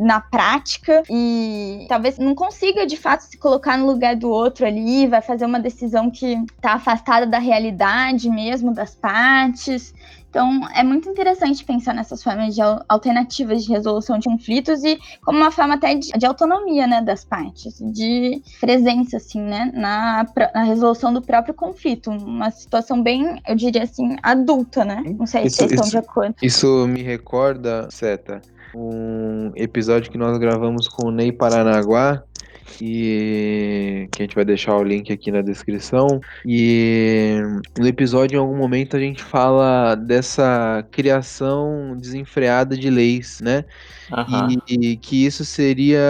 Na 0.00 0.20
prática, 0.20 1.02
e 1.10 1.84
talvez 1.88 2.18
não 2.18 2.32
consiga 2.32 2.86
de 2.86 2.96
fato 2.96 3.22
se 3.22 3.36
colocar 3.36 3.76
no 3.76 3.86
lugar 3.86 4.14
do 4.14 4.30
outro 4.30 4.64
ali, 4.64 5.08
vai 5.08 5.20
fazer 5.20 5.44
uma 5.44 5.58
decisão 5.58 6.08
que 6.08 6.36
tá 6.60 6.74
afastada 6.74 7.26
da 7.26 7.38
realidade 7.40 8.30
mesmo, 8.30 8.72
das 8.72 8.94
partes. 8.94 9.92
Então, 10.30 10.68
é 10.74 10.84
muito 10.84 11.08
interessante 11.08 11.64
pensar 11.64 11.94
nessas 11.94 12.22
formas 12.22 12.54
de 12.54 12.60
al- 12.60 12.84
alternativas 12.88 13.64
de 13.64 13.72
resolução 13.72 14.18
de 14.18 14.28
conflitos 14.28 14.84
e 14.84 14.98
como 15.24 15.38
uma 15.38 15.50
forma 15.50 15.74
até 15.74 15.94
de, 15.94 16.10
de 16.12 16.26
autonomia, 16.26 16.86
né, 16.86 17.00
das 17.02 17.24
partes, 17.24 17.78
de 17.92 18.40
presença, 18.60 19.16
assim, 19.16 19.40
né, 19.40 19.72
na, 19.74 20.24
na 20.54 20.62
resolução 20.64 21.12
do 21.12 21.22
próprio 21.22 21.54
conflito. 21.54 22.10
Uma 22.10 22.50
situação 22.50 23.02
bem, 23.02 23.40
eu 23.48 23.56
diria 23.56 23.82
assim, 23.84 24.16
adulta, 24.22 24.84
né? 24.84 25.02
Não 25.18 25.26
sei 25.26 25.44
Isso- 25.44 25.56
se 25.56 25.62
vocês 25.62 25.70
estão 25.72 25.84
isso- 25.86 25.90
de 25.92 25.98
acordo. 25.98 26.34
Isso 26.42 26.86
me 26.86 27.02
recorda, 27.02 27.88
Seta, 27.90 28.42
um 28.74 29.52
episódio 29.56 30.10
que 30.10 30.18
nós 30.18 30.38
gravamos 30.38 30.88
com 30.88 31.08
o 31.08 31.10
Ney 31.10 31.32
Paranaguá 31.32 32.22
e 32.80 34.08
que 34.12 34.22
a 34.22 34.24
gente 34.24 34.34
vai 34.34 34.44
deixar 34.44 34.76
o 34.76 34.82
link 34.82 35.12
aqui 35.12 35.30
na 35.30 35.42
descrição. 35.42 36.20
E 36.44 37.40
no 37.78 37.86
episódio, 37.86 38.36
em 38.36 38.40
algum 38.40 38.56
momento, 38.56 38.96
a 38.96 39.00
gente 39.00 39.22
fala 39.22 39.94
dessa 39.94 40.86
criação 40.90 41.96
desenfreada 41.98 42.76
de 42.76 42.90
leis, 42.90 43.40
né? 43.42 43.64
Aham. 44.10 44.48
E, 44.68 44.92
e 44.92 44.96
que 44.96 45.24
isso 45.26 45.44
seria 45.44 46.00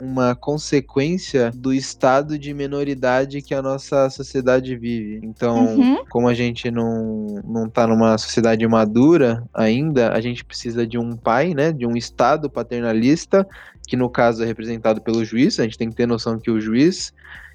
uma 0.00 0.34
consequência 0.34 1.50
do 1.54 1.72
estado 1.72 2.38
de 2.38 2.52
menoridade 2.52 3.42
que 3.42 3.54
a 3.54 3.62
nossa 3.62 4.08
sociedade 4.10 4.76
vive. 4.76 5.20
Então, 5.22 5.76
Uhum. 5.78 5.96
como 6.08 6.28
a 6.28 6.34
gente 6.34 6.70
não, 6.70 7.40
não 7.44 7.68
tá 7.68 7.86
numa 7.86 8.16
sociedade 8.18 8.66
madura 8.66 9.44
ainda, 9.54 10.12
a 10.12 10.20
gente 10.20 10.44
precisa 10.44 10.86
de 10.86 10.98
um 10.98 11.16
pai, 11.16 11.54
né? 11.54 11.72
De 11.72 11.86
um 11.86 11.96
estado 11.96 12.50
paternalista, 12.50 13.46
que 13.88 13.96
no 13.96 14.10
caso 14.10 14.42
é 14.42 14.46
representado 14.46 15.00
pelo 15.00 15.24
juiz. 15.24 15.58
A 15.58 15.62
gente 15.64 15.78
tem 15.78 15.88
que 15.88 15.96
ter 15.96 16.06
noção 16.06 16.38
que 16.38 16.50
o 16.50 16.60
juiz 16.60 17.12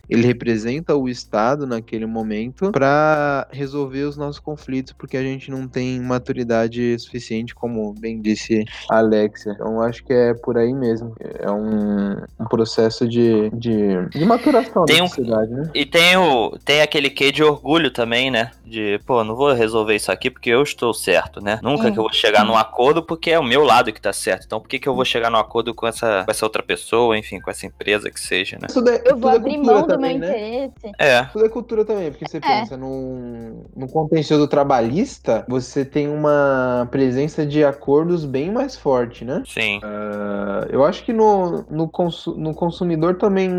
ele 0.09 0.25
representa 0.27 0.95
o 0.95 1.07
Estado 1.07 1.65
naquele 1.65 2.05
momento 2.05 2.71
para 2.71 3.47
resolver 3.51 4.03
os 4.03 4.17
nossos 4.17 4.39
conflitos, 4.39 4.93
porque 4.93 5.15
a 5.17 5.21
gente 5.23 5.49
não 5.49 5.67
tem 5.67 5.99
maturidade 5.99 6.97
suficiente, 6.99 7.55
como 7.55 7.93
bem 7.93 8.21
disse 8.21 8.65
a 8.89 8.97
Alexia. 8.97 9.53
Então 9.53 9.81
acho 9.81 10.03
que 10.03 10.13
é 10.13 10.33
por 10.33 10.57
aí 10.57 10.73
mesmo. 10.73 11.15
É 11.39 11.49
um, 11.49 12.17
um 12.39 12.45
processo 12.49 13.07
de, 13.07 13.49
de, 13.51 14.05
de 14.09 14.25
maturação 14.25 14.85
Tem 14.85 14.97
da 14.97 15.03
um- 15.03 15.07
sociedade, 15.07 15.51
né? 15.51 15.69
E 15.73 15.85
tem, 15.85 16.17
o, 16.17 16.57
tem 16.63 16.81
aquele 16.81 17.09
quê 17.09 17.31
de 17.31 17.43
orgulho 17.43 17.91
também, 17.91 18.29
né? 18.29 18.51
De, 18.65 18.99
pô, 19.05 19.23
não 19.23 19.35
vou 19.35 19.53
resolver 19.53 19.95
isso 19.95 20.11
aqui 20.11 20.29
porque 20.29 20.49
eu 20.49 20.63
estou 20.63 20.93
certo, 20.93 21.41
né? 21.41 21.59
Nunca 21.63 21.87
É. 21.87 21.91
que 21.91 21.97
eu 21.99 22.03
vou 22.03 22.13
chegar 22.13 22.43
num 22.45 22.57
acordo 22.57 23.03
porque 23.03 23.31
é 23.31 23.39
o 23.39 23.43
meu 23.43 23.63
lado 23.63 23.91
que 23.93 24.01
tá 24.01 24.11
certo. 24.11 24.45
Então 24.45 24.59
por 24.59 24.67
que, 24.67 24.79
que 24.79 24.87
eu 24.89 24.95
vou 24.95 25.05
chegar 25.05 25.29
num 25.29 25.37
acordo 25.37 25.73
com 25.73 25.87
essa, 25.87 26.23
com 26.25 26.31
essa 26.31 26.45
outra 26.45 26.61
pessoa, 26.63 27.17
enfim, 27.17 27.39
com 27.39 27.49
essa 27.49 27.65
empresa 27.65 28.09
que 28.11 28.19
seja, 28.19 28.57
né? 28.59 28.67
Eu 29.05 29.17
vou 29.17 29.31
é 29.31 29.35
abrir 29.35 29.57
mão 29.57 29.85
do 29.87 29.92
meu 29.97 30.09
também, 30.11 30.19
né? 30.19 30.27
interesse. 30.27 30.91
É, 30.99 31.23
Tudo 31.25 31.45
é 31.45 31.49
cultura 31.49 31.85
também, 31.85 32.11
porque 32.11 32.27
você 32.27 32.37
É. 32.37 32.39
pensa 32.39 32.77
num, 32.77 33.63
num 33.75 33.87
contencioso 33.87 34.47
trabalhista, 34.47 35.45
você 35.47 35.83
tem 35.85 36.09
uma 36.09 36.87
presença 36.91 37.45
de 37.45 37.63
acordos 37.63 38.25
bem 38.25 38.51
mais 38.51 38.75
forte, 38.75 39.23
né? 39.25 39.43
sim. 39.45 39.79
Ah, 39.83 40.67
eu 40.69 40.83
acho 40.83 41.03
que 41.03 41.13
no, 41.13 41.63
no, 41.69 41.87
consu- 41.87 42.35
no 42.35 42.53
consumidor 42.53 43.15
também 43.17 43.49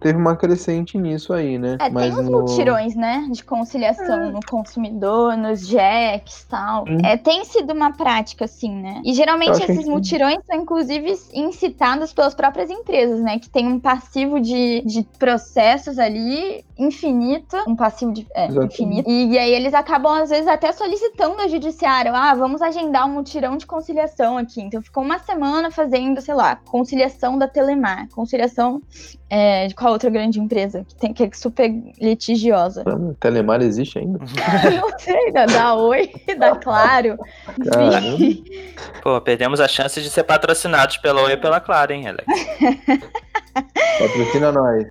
teve 0.00 0.18
uma 0.18 0.36
crescente 0.36 0.98
nisso 0.98 1.32
aí, 1.32 1.58
né? 1.58 1.76
É, 1.80 1.90
Mas 1.90 2.14
tem 2.14 2.24
os 2.24 2.30
no- 2.30 2.40
mutirões, 2.42 2.94
né, 2.94 3.28
de 3.30 3.42
conciliação 3.44 4.30
no 4.30 4.40
consumidor, 4.48 5.36
nos 5.36 5.66
jacks 5.66 6.42
e 6.42 6.48
tal. 6.48 6.84
Hum. 6.88 6.98
É, 7.04 7.16
tem 7.16 7.44
sido 7.44 7.72
uma 7.72 7.92
prática, 7.92 8.44
assim, 8.44 8.70
né? 8.70 9.00
E 9.04 9.12
geralmente 9.12 9.62
esses 9.62 9.84
que- 9.84 9.90
mutirões 9.90 10.38
são, 10.46 10.56
inclusive, 10.60 11.14
incitados 11.32 12.12
pelas 12.12 12.34
próprias 12.34 12.70
empresas, 12.70 13.20
né? 13.20 13.38
Que 13.38 13.48
tem 13.48 13.66
um 13.66 13.80
passivo 13.80 14.40
de, 14.40 14.82
de 14.84 15.02
processos 15.64 15.98
ali 15.98 16.64
infinito, 16.76 17.56
um 17.66 17.74
passivo 17.74 18.12
de, 18.12 18.26
é, 18.34 18.46
infinito. 18.46 19.08
E, 19.08 19.32
e 19.32 19.38
aí 19.38 19.52
eles 19.52 19.72
acabam, 19.72 20.12
às 20.12 20.28
vezes, 20.28 20.46
até 20.46 20.72
solicitando 20.72 21.40
ao 21.40 21.48
judiciário, 21.48 22.14
ah, 22.14 22.34
vamos 22.34 22.60
agendar 22.60 23.06
um 23.06 23.12
mutirão 23.12 23.56
de 23.56 23.64
conciliação 23.64 24.36
aqui. 24.36 24.60
Então 24.60 24.82
ficou 24.82 25.02
uma 25.02 25.18
semana 25.18 25.70
fazendo, 25.70 26.20
sei 26.20 26.34
lá, 26.34 26.56
conciliação 26.56 27.38
da 27.38 27.48
Telemar, 27.48 28.08
conciliação 28.10 28.82
é, 29.30 29.66
de 29.68 29.74
qual 29.74 29.92
outra 29.92 30.10
grande 30.10 30.38
empresa 30.38 30.84
que, 30.84 30.94
tem, 30.96 31.12
que 31.14 31.24
é 31.24 31.30
super 31.32 31.72
litigiosa. 32.00 32.84
Caramba, 32.84 33.16
Telemar 33.18 33.62
existe 33.62 33.98
ainda? 33.98 34.18
Não 34.80 34.98
sei, 34.98 35.32
da, 35.32 35.46
da 35.46 35.74
Oi, 35.74 36.10
da 36.38 36.56
Claro. 36.56 37.18
Enfim. 37.58 38.44
Pô, 39.02 39.20
perdemos 39.20 39.60
a 39.60 39.68
chance 39.68 40.00
de 40.00 40.10
ser 40.10 40.24
patrocinados 40.24 40.98
pela 40.98 41.22
Oi 41.22 41.32
e 41.32 41.36
pela 41.36 41.60
Clara, 41.60 41.94
hein, 41.94 42.08
Alex? 42.08 42.24
Patrocina 43.98 44.52
nós. 44.52 44.86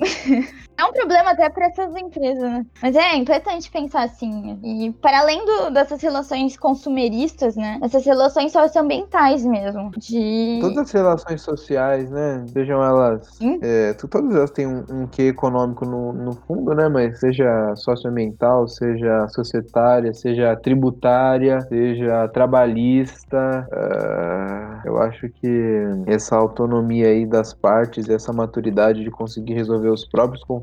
É 0.76 0.86
um 0.86 0.92
problema 0.92 1.32
até 1.32 1.50
para 1.50 1.68
essas 1.68 1.96
empresas, 1.96 2.42
né? 2.42 2.66
Mas 2.82 2.96
é 2.96 3.16
importante 3.16 3.70
pensar 3.70 4.04
assim. 4.04 4.60
E 4.64 4.92
para 4.94 5.20
além 5.20 5.46
do- 5.46 5.70
dessas 5.72 6.02
relações 6.02 6.58
consumeristas, 6.58 7.56
né? 7.56 7.80
Essas 7.84 8.04
relações 8.06 8.52
socioambientais 8.52 9.46
mesmo. 9.46 9.92
De. 9.98 10.58
Todas 10.62 10.78
as 10.80 10.92
relações 10.92 11.42
sociais, 11.44 12.10
né? 12.10 12.44
Sejam 12.48 12.84
elas. 12.84 13.38
É, 13.62 13.94
todas 13.94 14.36
elas 14.36 14.52
têm 14.52 14.66
um, 14.68 14.84
um 14.90 15.08
quê 15.08 15.24
econômico 15.28 15.86
no, 15.86 16.12
no 16.12 16.34
fundo, 16.34 16.74
né? 16.74 16.90
Mas 16.90 17.20
seja 17.20 17.76
socioambiental, 17.76 18.68
seja 18.68 19.28
societária, 19.30 20.12
seja 20.14 20.56
tributária, 20.56 21.62
seja 21.62 22.28
trabalhista. 22.30 23.68
ah, 23.72 24.82
eu 24.86 24.98
acho 25.02 25.30
que 25.30 25.48
essa 26.08 26.36
autonomia 26.36 27.08
aí 27.08 27.26
das 27.26 27.54
partes, 27.54 28.10
essa 28.10 28.34
maturidade 28.34 29.04
de 29.04 29.12
conseguir 29.12 29.54
resolver 29.54 29.90
os 29.90 30.08
próprios 30.08 30.44
conflitos 30.44 30.63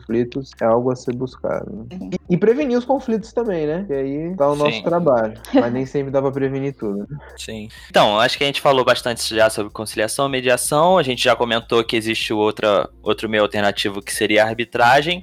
é 0.60 0.64
algo 0.64 0.90
a 0.90 0.96
ser 0.96 1.14
buscado. 1.14 1.70
né? 1.90 2.10
E, 2.28 2.34
e 2.34 2.36
prevenir 2.36 2.78
os 2.78 2.84
conflitos 2.84 3.32
também, 3.32 3.66
né? 3.66 3.84
Que 3.86 3.92
aí 3.92 4.34
dá 4.34 4.50
o 4.50 4.56
nosso 4.56 4.76
Sim. 4.76 4.82
trabalho. 4.82 5.34
Mas 5.54 5.72
nem 5.72 5.86
sempre 5.86 6.10
dá 6.10 6.20
pra 6.20 6.30
prevenir 6.30 6.74
tudo. 6.74 7.06
né? 7.08 7.18
Sim. 7.36 7.68
Então, 7.88 8.18
acho 8.20 8.36
que 8.38 8.44
a 8.44 8.46
gente 8.46 8.60
falou 8.60 8.84
bastante 8.84 9.34
já 9.34 9.48
sobre 9.50 9.72
conciliação 9.72 10.26
e 10.26 10.30
mediação. 10.30 10.98
A 10.98 11.02
gente 11.02 11.22
já 11.24 11.34
comentou 11.36 11.82
que 11.84 11.96
existe 11.96 12.32
outra, 12.32 12.88
outro 13.02 13.28
meio 13.28 13.42
alternativo 13.42 14.00
que 14.02 14.12
seria 14.12 14.44
a 14.44 14.48
arbitragem. 14.48 15.22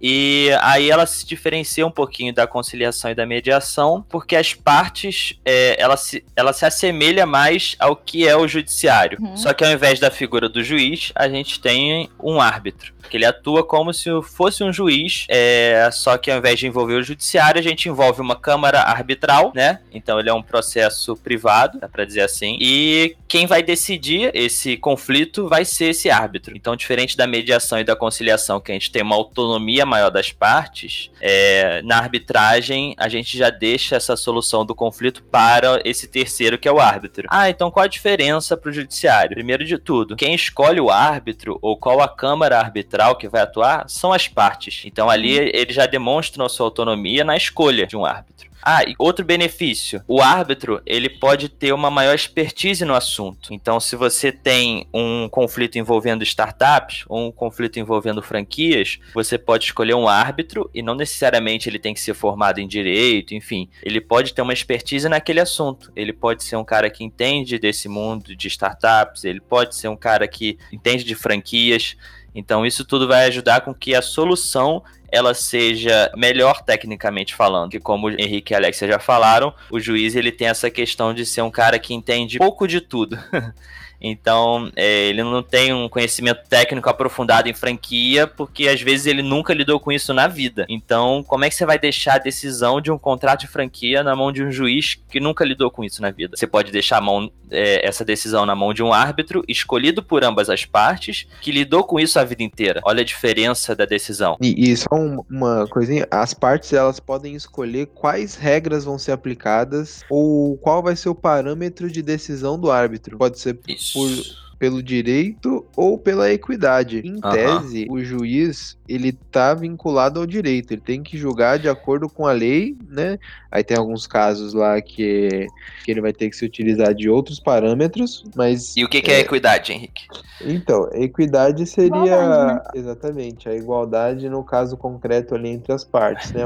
E 0.00 0.48
aí 0.60 0.90
ela 0.90 1.04
se 1.04 1.26
diferencia 1.26 1.86
um 1.86 1.90
pouquinho 1.90 2.32
da 2.32 2.46
conciliação 2.46 3.10
e 3.10 3.14
da 3.14 3.26
mediação, 3.26 4.04
porque 4.08 4.34
as 4.34 4.54
partes 4.54 5.38
é, 5.44 5.80
ela, 5.80 5.96
se, 5.96 6.24
ela 6.34 6.52
se 6.52 6.64
assemelha 6.64 7.26
mais 7.26 7.76
ao 7.78 7.94
que 7.94 8.26
é 8.26 8.36
o 8.36 8.48
judiciário. 8.48 9.18
Uhum. 9.20 9.36
Só 9.36 9.52
que 9.52 9.64
ao 9.64 9.70
invés 9.70 10.00
da 10.00 10.10
figura 10.10 10.48
do 10.48 10.64
juiz, 10.64 11.12
a 11.14 11.28
gente 11.28 11.60
tem 11.60 12.08
um 12.18 12.40
árbitro. 12.40 12.94
Que 13.08 13.16
ele 13.16 13.24
atua 13.24 13.64
como 13.64 13.92
se 13.92 14.08
fosse 14.22 14.62
um 14.62 14.72
juiz, 14.72 15.26
é, 15.28 15.90
só 15.92 16.16
que 16.16 16.30
ao 16.30 16.38
invés 16.38 16.60
de 16.60 16.66
envolver 16.68 16.94
o 16.94 17.02
judiciário, 17.02 17.58
a 17.58 17.62
gente 17.62 17.88
envolve 17.88 18.20
uma 18.20 18.36
câmara 18.36 18.82
arbitral, 18.82 19.50
né? 19.52 19.80
Então 19.92 20.20
ele 20.20 20.30
é 20.30 20.32
um 20.32 20.42
processo 20.42 21.16
privado, 21.16 21.80
dá 21.80 21.88
pra 21.88 22.04
dizer 22.04 22.20
assim. 22.20 22.56
E 22.60 23.16
quem 23.26 23.46
vai 23.46 23.62
decidir 23.62 24.30
esse 24.32 24.76
conflito 24.76 25.48
vai 25.48 25.64
ser 25.64 25.86
esse 25.86 26.08
árbitro. 26.08 26.56
Então, 26.56 26.76
diferente 26.76 27.16
da 27.16 27.26
mediação 27.26 27.80
e 27.80 27.84
da 27.84 27.96
conciliação, 27.96 28.60
que 28.60 28.70
a 28.70 28.74
gente 28.74 28.92
tem 28.92 29.02
uma 29.02 29.16
autonomia 29.16 29.84
maior 29.90 30.10
das 30.10 30.32
partes, 30.32 31.10
é, 31.20 31.82
na 31.82 31.98
arbitragem 31.98 32.94
a 32.96 33.08
gente 33.08 33.36
já 33.36 33.50
deixa 33.50 33.96
essa 33.96 34.16
solução 34.16 34.64
do 34.64 34.74
conflito 34.74 35.22
para 35.24 35.80
esse 35.84 36.06
terceiro 36.06 36.56
que 36.56 36.68
é 36.68 36.72
o 36.72 36.80
árbitro. 36.80 37.26
Ah, 37.30 37.50
então 37.50 37.70
qual 37.70 37.84
a 37.84 37.88
diferença 37.88 38.56
para 38.56 38.70
o 38.70 38.72
judiciário? 38.72 39.34
Primeiro 39.34 39.64
de 39.64 39.76
tudo, 39.76 40.16
quem 40.16 40.34
escolhe 40.34 40.80
o 40.80 40.90
árbitro 40.90 41.58
ou 41.60 41.76
qual 41.76 42.00
a 42.00 42.08
câmara 42.08 42.58
arbitral 42.58 43.16
que 43.16 43.28
vai 43.28 43.42
atuar 43.42 43.84
são 43.88 44.12
as 44.12 44.28
partes. 44.28 44.82
Então 44.84 45.10
ali 45.10 45.36
eles 45.36 45.74
já 45.74 45.86
demonstram 45.86 46.46
a 46.46 46.48
sua 46.48 46.66
autonomia 46.66 47.24
na 47.24 47.36
escolha 47.36 47.86
de 47.86 47.96
um 47.96 48.04
árbitro. 48.04 48.49
Ah, 48.62 48.82
e 48.84 48.94
outro 48.98 49.24
benefício. 49.24 50.02
O 50.06 50.20
árbitro, 50.20 50.82
ele 50.84 51.08
pode 51.08 51.48
ter 51.48 51.72
uma 51.72 51.90
maior 51.90 52.14
expertise 52.14 52.84
no 52.84 52.94
assunto. 52.94 53.52
Então, 53.52 53.80
se 53.80 53.96
você 53.96 54.30
tem 54.30 54.86
um 54.92 55.28
conflito 55.28 55.78
envolvendo 55.78 56.22
startups 56.22 57.04
ou 57.08 57.28
um 57.28 57.32
conflito 57.32 57.78
envolvendo 57.78 58.22
franquias, 58.22 58.98
você 59.14 59.38
pode 59.38 59.64
escolher 59.64 59.94
um 59.94 60.08
árbitro 60.08 60.70
e 60.74 60.82
não 60.82 60.94
necessariamente 60.94 61.68
ele 61.68 61.78
tem 61.78 61.94
que 61.94 62.00
ser 62.00 62.14
formado 62.14 62.58
em 62.58 62.68
direito, 62.68 63.34
enfim. 63.34 63.68
Ele 63.82 64.00
pode 64.00 64.34
ter 64.34 64.42
uma 64.42 64.52
expertise 64.52 65.08
naquele 65.08 65.40
assunto. 65.40 65.90
Ele 65.96 66.12
pode 66.12 66.44
ser 66.44 66.56
um 66.56 66.64
cara 66.64 66.90
que 66.90 67.04
entende 67.04 67.58
desse 67.58 67.88
mundo 67.88 68.36
de 68.36 68.48
startups, 68.48 69.24
ele 69.24 69.40
pode 69.40 69.74
ser 69.74 69.88
um 69.88 69.96
cara 69.96 70.28
que 70.28 70.58
entende 70.72 71.04
de 71.04 71.14
franquias. 71.14 71.96
Então, 72.34 72.64
isso 72.64 72.84
tudo 72.84 73.08
vai 73.08 73.26
ajudar 73.26 73.62
com 73.62 73.74
que 73.74 73.94
a 73.94 74.02
solução 74.02 74.82
ela 75.12 75.34
seja 75.34 76.10
melhor 76.16 76.62
tecnicamente 76.62 77.34
falando. 77.34 77.70
Que 77.70 77.80
como 77.80 78.08
o 78.08 78.10
Henrique 78.10 78.52
e 78.52 78.54
a 78.54 78.58
Alexia 78.58 78.88
já 78.88 78.98
falaram, 78.98 79.52
o 79.70 79.80
juiz 79.80 80.14
ele 80.14 80.32
tem 80.32 80.48
essa 80.48 80.70
questão 80.70 81.12
de 81.12 81.26
ser 81.26 81.42
um 81.42 81.50
cara 81.50 81.78
que 81.78 81.94
entende 81.94 82.38
pouco 82.38 82.66
de 82.66 82.80
tudo. 82.80 83.18
Então, 84.00 84.70
é, 84.76 85.06
ele 85.08 85.22
não 85.22 85.42
tem 85.42 85.72
um 85.72 85.88
conhecimento 85.88 86.48
técnico 86.48 86.88
aprofundado 86.88 87.48
em 87.48 87.54
franquia, 87.54 88.26
porque 88.26 88.68
às 88.68 88.80
vezes 88.80 89.06
ele 89.06 89.22
nunca 89.22 89.52
lidou 89.52 89.78
com 89.78 89.92
isso 89.92 90.12
na 90.14 90.26
vida. 90.26 90.64
Então, 90.68 91.22
como 91.26 91.44
é 91.44 91.48
que 91.48 91.54
você 91.54 91.66
vai 91.66 91.78
deixar 91.78 92.14
a 92.14 92.18
decisão 92.18 92.80
de 92.80 92.90
um 92.90 92.98
contrato 92.98 93.40
de 93.40 93.46
franquia 93.46 94.02
na 94.02 94.16
mão 94.16 94.32
de 94.32 94.42
um 94.42 94.50
juiz 94.50 94.98
que 95.10 95.20
nunca 95.20 95.44
lidou 95.44 95.70
com 95.70 95.84
isso 95.84 96.00
na 96.00 96.10
vida? 96.10 96.36
Você 96.36 96.46
pode 96.46 96.72
deixar 96.72 97.00
mão, 97.00 97.30
é, 97.50 97.86
essa 97.86 98.04
decisão 98.04 98.46
na 98.46 98.54
mão 98.54 98.72
de 98.72 98.82
um 98.82 98.92
árbitro 98.92 99.42
escolhido 99.48 100.02
por 100.02 100.24
ambas 100.24 100.48
as 100.48 100.64
partes, 100.64 101.26
que 101.40 101.50
lidou 101.52 101.84
com 101.84 101.98
isso 102.00 102.18
a 102.18 102.24
vida 102.24 102.42
inteira. 102.42 102.80
Olha 102.84 103.02
a 103.02 103.04
diferença 103.04 103.74
da 103.74 103.84
decisão. 103.84 104.36
E, 104.40 104.70
e 104.70 104.76
só 104.76 104.88
um- 104.94 105.22
uma 105.30 105.66
coisinha, 105.66 106.06
as 106.10 106.32
partes 106.32 106.72
elas 106.72 107.00
podem 107.00 107.34
escolher 107.34 107.86
quais 107.86 108.34
regras 108.34 108.84
vão 108.84 108.98
ser 108.98 109.12
aplicadas 109.12 110.02
ou 110.08 110.56
qual 110.58 110.82
vai 110.82 110.96
ser 110.96 111.08
o 111.08 111.14
parâmetro 111.14 111.90
de 111.90 112.02
decisão 112.02 112.58
do 112.58 112.70
árbitro. 112.70 113.18
Pode 113.18 113.38
ser 113.38 113.58
Isso. 113.68 113.89
Por- 113.92 114.40
pelo 114.60 114.82
direito 114.82 115.66
ou 115.74 115.96
pela 115.96 116.30
equidade. 116.30 117.00
Em 117.02 117.18
tese, 117.18 117.86
o 117.88 118.04
juiz 118.04 118.76
ele 118.86 119.10
tá 119.32 119.54
vinculado 119.54 120.20
ao 120.20 120.26
direito, 120.26 120.72
ele 120.74 120.82
tem 120.82 121.02
que 121.02 121.16
julgar 121.16 121.58
de 121.58 121.66
acordo 121.66 122.10
com 122.10 122.26
a 122.26 122.32
lei, 122.32 122.76
né? 122.86 123.18
Aí 123.50 123.64
tem 123.64 123.78
alguns 123.78 124.06
casos 124.06 124.52
lá 124.52 124.78
que, 124.82 125.46
que 125.82 125.90
ele 125.90 126.02
vai 126.02 126.12
ter 126.12 126.28
que 126.28 126.36
se 126.36 126.44
utilizar 126.44 126.94
de 126.94 127.08
outros 127.08 127.40
parâmetros, 127.40 128.22
mas 128.36 128.76
E 128.76 128.84
o 128.84 128.88
que, 128.88 129.00
que 129.00 129.10
é 129.10 129.20
equidade, 129.20 129.72
Henrique? 129.72 130.02
então, 130.44 130.90
equidade 130.92 131.64
seria 131.66 131.96
Igualdade, 131.96 132.54
né? 132.54 132.60
exatamente 132.74 133.48
a 133.48 133.54
igualdade 133.54 134.28
no 134.28 134.44
caso 134.44 134.76
concreto 134.76 135.34
ali 135.34 135.48
entre 135.48 135.72
as 135.72 135.84
partes, 135.84 136.32
né? 136.32 136.44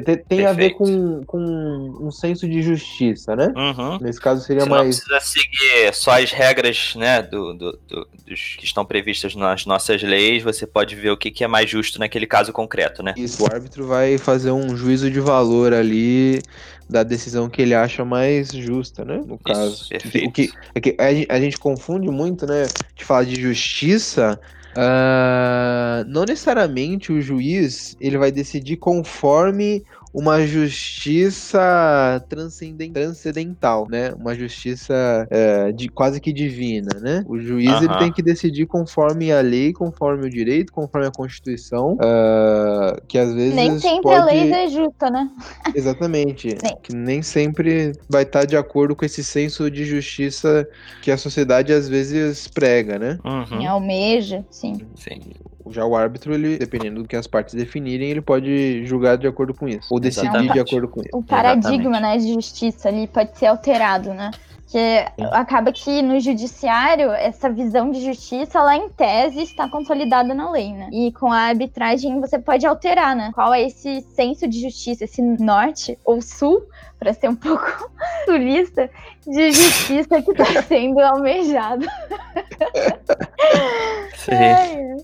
Tem, 0.00 0.16
tem- 0.16 0.24
tem 0.24 0.46
a 0.46 0.52
ver 0.52 0.70
Perfeito. 0.74 0.76
com, 0.78 1.24
com 1.26 2.06
um 2.06 2.10
senso 2.10 2.48
de 2.48 2.62
justiça, 2.62 3.34
né? 3.36 3.52
Uhum. 3.56 3.98
Nesse 4.00 4.20
caso 4.20 4.42
seria 4.44 4.62
Você 4.62 4.68
não 4.68 4.76
mais 4.76 5.00
precisa 5.00 5.20
seguir 5.20 5.94
só 5.94 6.20
as 6.20 6.30
regras 6.30 6.94
né, 6.96 7.22
do, 7.22 7.52
do- 7.54 7.78
do- 7.88 8.08
dos 8.26 8.56
que 8.58 8.64
estão 8.64 8.84
previstas 8.84 9.34
nas 9.34 9.66
nossas 9.66 10.02
leis, 10.02 10.42
você 10.42 10.66
pode 10.66 10.94
ver 10.94 11.10
o 11.10 11.16
que, 11.16 11.30
que 11.30 11.44
é 11.44 11.46
mais 11.46 11.68
justo 11.70 11.98
naquele 11.98 12.26
caso 12.26 12.52
concreto, 12.52 13.02
né? 13.02 13.14
isso. 13.16 13.42
O 13.42 13.46
árbitro 13.52 13.86
vai 13.86 14.18
fazer 14.18 14.50
um 14.50 14.76
juízo 14.76 15.10
de 15.10 15.20
valor 15.20 15.72
ali 15.72 16.40
da 16.88 17.02
decisão 17.02 17.48
que 17.48 17.60
ele 17.62 17.74
acha 17.74 18.04
mais 18.04 18.50
justa, 18.52 19.04
né? 19.04 19.20
No 19.26 19.38
caso. 19.38 19.72
Isso, 19.74 19.88
perfeito. 19.88 20.28
O 20.28 20.32
que, 20.32 20.52
é 20.74 20.80
que 20.80 20.96
a 21.28 21.40
gente 21.40 21.58
confunde 21.58 22.08
muito, 22.08 22.46
né? 22.46 22.66
De 22.94 23.04
falar 23.04 23.24
de 23.24 23.40
justiça. 23.40 24.38
Ah, 24.76 26.04
não 26.06 26.24
necessariamente 26.24 27.12
o 27.12 27.20
juiz 27.20 27.96
ele 28.00 28.18
vai 28.18 28.30
decidir 28.30 28.76
conforme 28.76 29.82
uma 30.16 30.46
justiça 30.46 32.24
transcenden- 32.26 32.90
transcendental, 32.90 33.86
né? 33.86 34.14
Uma 34.14 34.34
justiça 34.34 35.26
é, 35.30 35.70
de 35.72 35.90
quase 35.90 36.22
que 36.22 36.32
divina, 36.32 36.98
né? 36.98 37.22
O 37.28 37.38
juiz 37.38 37.82
ele 37.82 37.90
Aham. 37.90 37.98
tem 37.98 38.10
que 38.12 38.22
decidir 38.22 38.64
conforme 38.66 39.30
a 39.30 39.42
lei, 39.42 39.74
conforme 39.74 40.26
o 40.26 40.30
direito, 40.30 40.72
conforme 40.72 41.06
a 41.06 41.10
Constituição, 41.10 41.98
ah, 42.00 42.96
que 43.06 43.18
às 43.18 43.34
vezes 43.34 43.54
Nem 43.54 43.78
sempre 43.78 44.04
pode... 44.04 44.22
a 44.22 44.24
lei 44.24 44.50
é 44.50 44.68
justa, 44.68 45.10
né? 45.10 45.28
Exatamente. 45.76 46.48
Sim. 46.52 46.74
Que 46.82 46.94
nem 46.94 47.20
sempre 47.20 47.92
vai 48.08 48.22
estar 48.22 48.46
de 48.46 48.56
acordo 48.56 48.96
com 48.96 49.04
esse 49.04 49.22
senso 49.22 49.70
de 49.70 49.84
justiça 49.84 50.66
que 51.02 51.10
a 51.10 51.18
sociedade 51.18 51.74
às 51.74 51.90
vezes 51.90 52.48
prega, 52.48 52.98
né? 52.98 53.18
Uhum. 53.22 53.68
Almeja, 53.68 54.42
sim. 54.50 54.78
Sim. 54.94 55.20
Já 55.70 55.84
o 55.84 55.96
árbitro, 55.96 56.34
ele, 56.34 56.58
dependendo 56.58 57.02
do 57.02 57.08
que 57.08 57.16
as 57.16 57.26
partes 57.26 57.54
definirem, 57.54 58.10
ele 58.10 58.20
pode 58.20 58.84
julgar 58.86 59.16
de 59.16 59.26
acordo 59.26 59.54
com 59.54 59.68
isso. 59.68 59.88
Ou 59.90 60.00
decidir 60.00 60.30
de 60.30 60.36
Exatamente. 60.36 60.60
acordo 60.60 60.88
com 60.88 61.00
isso. 61.00 61.10
O 61.12 61.22
paradigma 61.22 62.00
né, 62.00 62.16
de 62.18 62.32
justiça 62.32 62.88
ali 62.88 63.06
pode 63.06 63.36
ser 63.38 63.46
alterado, 63.46 64.14
né? 64.14 64.30
Porque 64.66 65.06
acaba 65.30 65.72
que 65.72 66.02
no 66.02 66.18
judiciário, 66.18 67.12
essa 67.12 67.48
visão 67.48 67.92
de 67.92 68.04
justiça, 68.04 68.58
ela 68.58 68.76
em 68.76 68.88
tese 68.88 69.42
está 69.42 69.68
consolidada 69.68 70.34
na 70.34 70.50
lei, 70.50 70.72
né? 70.72 70.88
E 70.92 71.12
com 71.12 71.30
a 71.30 71.38
arbitragem 71.38 72.20
você 72.20 72.36
pode 72.36 72.66
alterar, 72.66 73.14
né? 73.14 73.30
Qual 73.32 73.54
é 73.54 73.62
esse 73.62 74.00
senso 74.00 74.48
de 74.48 74.60
justiça, 74.60 75.04
esse 75.04 75.22
norte 75.22 75.96
ou 76.04 76.20
sul, 76.20 76.62
para 76.98 77.12
ser 77.12 77.28
um 77.28 77.36
pouco 77.36 77.90
sulista, 78.24 78.90
de 79.26 79.52
justiça 79.52 80.22
que 80.22 80.30
está 80.30 80.62
sendo 80.64 81.00
almejado. 81.00 81.86
Sim. 84.14 84.34
É, 84.34 84.96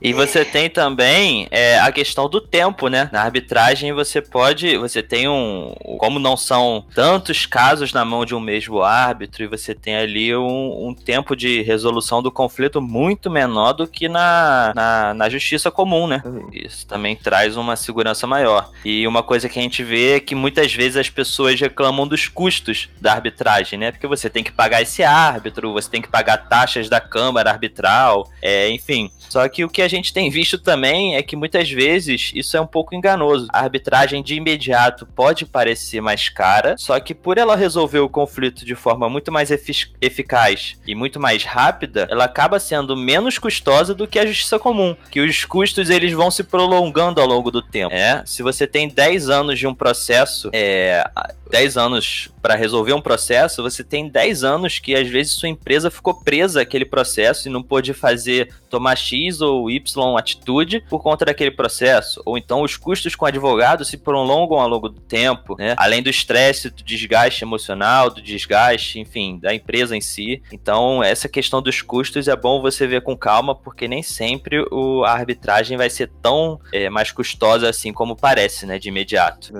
E 0.00 0.12
você 0.12 0.44
tem 0.44 0.70
também 0.70 1.48
é, 1.50 1.80
a 1.80 1.90
questão 1.90 2.28
do 2.28 2.40
tempo, 2.40 2.86
né? 2.88 3.08
Na 3.12 3.22
arbitragem 3.22 3.92
você 3.92 4.22
pode, 4.22 4.76
você 4.76 5.02
tem 5.02 5.28
um, 5.28 5.74
como 5.98 6.18
não 6.18 6.36
são 6.36 6.86
tantos 6.94 7.44
casos 7.44 7.92
na 7.92 8.04
mão 8.04 8.24
de 8.24 8.34
um 8.34 8.40
mesmo 8.40 8.82
árbitro 8.82 9.42
e 9.42 9.48
você 9.48 9.74
tem 9.74 9.96
ali 9.96 10.36
um, 10.36 10.88
um 10.88 10.94
tempo 10.94 11.34
de 11.34 11.60
resolução 11.62 12.22
do 12.22 12.30
conflito 12.30 12.80
muito 12.80 13.28
menor 13.28 13.72
do 13.72 13.86
que 13.86 14.08
na, 14.08 14.72
na, 14.74 15.14
na 15.14 15.28
justiça 15.28 15.70
comum, 15.70 16.06
né? 16.06 16.22
Isso 16.52 16.86
também 16.86 17.16
traz 17.16 17.56
uma 17.56 17.74
segurança 17.74 18.26
maior. 18.26 18.70
E 18.84 19.06
uma 19.08 19.24
coisa 19.24 19.48
que 19.48 19.58
a 19.58 19.62
gente 19.62 19.82
vê 19.82 20.16
é 20.16 20.20
que 20.20 20.35
muitas 20.36 20.72
vezes 20.74 20.96
as 20.96 21.10
pessoas 21.10 21.60
reclamam 21.60 22.06
dos 22.06 22.28
custos 22.28 22.88
da 23.00 23.12
arbitragem, 23.12 23.78
né? 23.78 23.90
Porque 23.92 24.06
você 24.06 24.28
tem 24.30 24.44
que 24.44 24.52
pagar 24.52 24.82
esse 24.82 25.02
árbitro, 25.02 25.72
você 25.72 25.90
tem 25.90 26.02
que 26.02 26.08
pagar 26.08 26.48
taxas 26.48 26.88
da 26.88 27.00
câmara 27.00 27.50
arbitral, 27.50 28.30
é, 28.42 28.68
enfim. 28.70 29.10
Só 29.28 29.48
que 29.48 29.64
o 29.64 29.68
que 29.68 29.82
a 29.82 29.88
gente 29.88 30.12
tem 30.12 30.30
visto 30.30 30.58
também 30.58 31.16
é 31.16 31.22
que 31.22 31.34
muitas 31.36 31.70
vezes 31.70 32.30
isso 32.34 32.56
é 32.56 32.60
um 32.60 32.66
pouco 32.66 32.94
enganoso. 32.94 33.48
A 33.52 33.60
arbitragem 33.60 34.22
de 34.22 34.34
imediato 34.34 35.06
pode 35.06 35.44
parecer 35.44 36.00
mais 36.00 36.28
cara, 36.28 36.76
só 36.78 36.98
que 37.00 37.14
por 37.14 37.38
ela 37.38 37.56
resolver 37.56 37.98
o 37.98 38.08
conflito 38.08 38.64
de 38.64 38.74
forma 38.74 39.08
muito 39.08 39.32
mais 39.32 39.50
efi- 39.50 39.90
eficaz 40.00 40.76
e 40.86 40.94
muito 40.94 41.18
mais 41.18 41.44
rápida, 41.44 42.06
ela 42.10 42.24
acaba 42.24 42.58
sendo 42.60 42.96
menos 42.96 43.38
custosa 43.38 43.94
do 43.94 44.06
que 44.06 44.18
a 44.18 44.26
justiça 44.26 44.58
comum, 44.58 44.96
que 45.10 45.20
os 45.20 45.44
custos 45.44 45.90
eles 45.90 46.12
vão 46.12 46.30
se 46.30 46.44
prolongando 46.44 47.20
ao 47.20 47.26
longo 47.26 47.50
do 47.50 47.62
tempo. 47.62 47.92
É, 47.94 48.22
se 48.24 48.42
você 48.42 48.66
tem 48.66 48.88
10 48.88 49.28
anos 49.28 49.58
de 49.58 49.66
um 49.66 49.74
processo, 49.74 50.25
é, 50.52 51.08
10 51.50 51.76
anos 51.76 52.28
para 52.42 52.54
resolver 52.54 52.92
um 52.92 53.00
processo, 53.00 53.62
você 53.62 53.82
tem 53.82 54.08
10 54.08 54.44
anos 54.44 54.78
que 54.78 54.94
às 54.94 55.08
vezes 55.08 55.32
sua 55.32 55.48
empresa 55.48 55.90
ficou 55.90 56.14
presa 56.14 56.62
àquele 56.62 56.84
processo 56.84 57.48
e 57.48 57.50
não 57.50 57.62
pôde 57.62 57.92
fazer 57.92 58.52
tomar 58.68 58.96
X 58.96 59.40
ou 59.40 59.70
Y 59.70 60.16
atitude 60.16 60.84
por 60.88 61.02
conta 61.02 61.24
daquele 61.24 61.50
processo, 61.50 62.20
ou 62.24 62.36
então 62.36 62.62
os 62.62 62.76
custos 62.76 63.14
com 63.14 63.24
advogado 63.24 63.84
se 63.84 63.96
prolongam 63.96 64.58
ao 64.58 64.68
longo 64.68 64.88
do 64.88 65.00
tempo, 65.00 65.56
né? 65.58 65.74
Além 65.76 66.02
do 66.02 66.10
estresse, 66.10 66.70
do 66.70 66.82
desgaste 66.82 67.44
emocional, 67.44 68.10
do 68.10 68.22
desgaste, 68.22 69.00
enfim, 69.00 69.38
da 69.38 69.54
empresa 69.54 69.96
em 69.96 70.00
si. 70.00 70.42
Então, 70.52 71.02
essa 71.02 71.28
questão 71.28 71.62
dos 71.62 71.82
custos 71.82 72.28
é 72.28 72.36
bom 72.36 72.60
você 72.60 72.86
ver 72.86 73.02
com 73.02 73.16
calma, 73.16 73.54
porque 73.54 73.88
nem 73.88 74.02
sempre 74.02 74.64
o, 74.70 75.04
a 75.04 75.12
arbitragem 75.12 75.76
vai 75.76 75.90
ser 75.90 76.10
tão 76.22 76.60
é, 76.72 76.88
mais 76.88 77.10
custosa 77.10 77.68
assim 77.68 77.92
como 77.92 78.16
parece, 78.16 78.66
né, 78.66 78.78
de 78.78 78.88
imediato. 78.88 79.52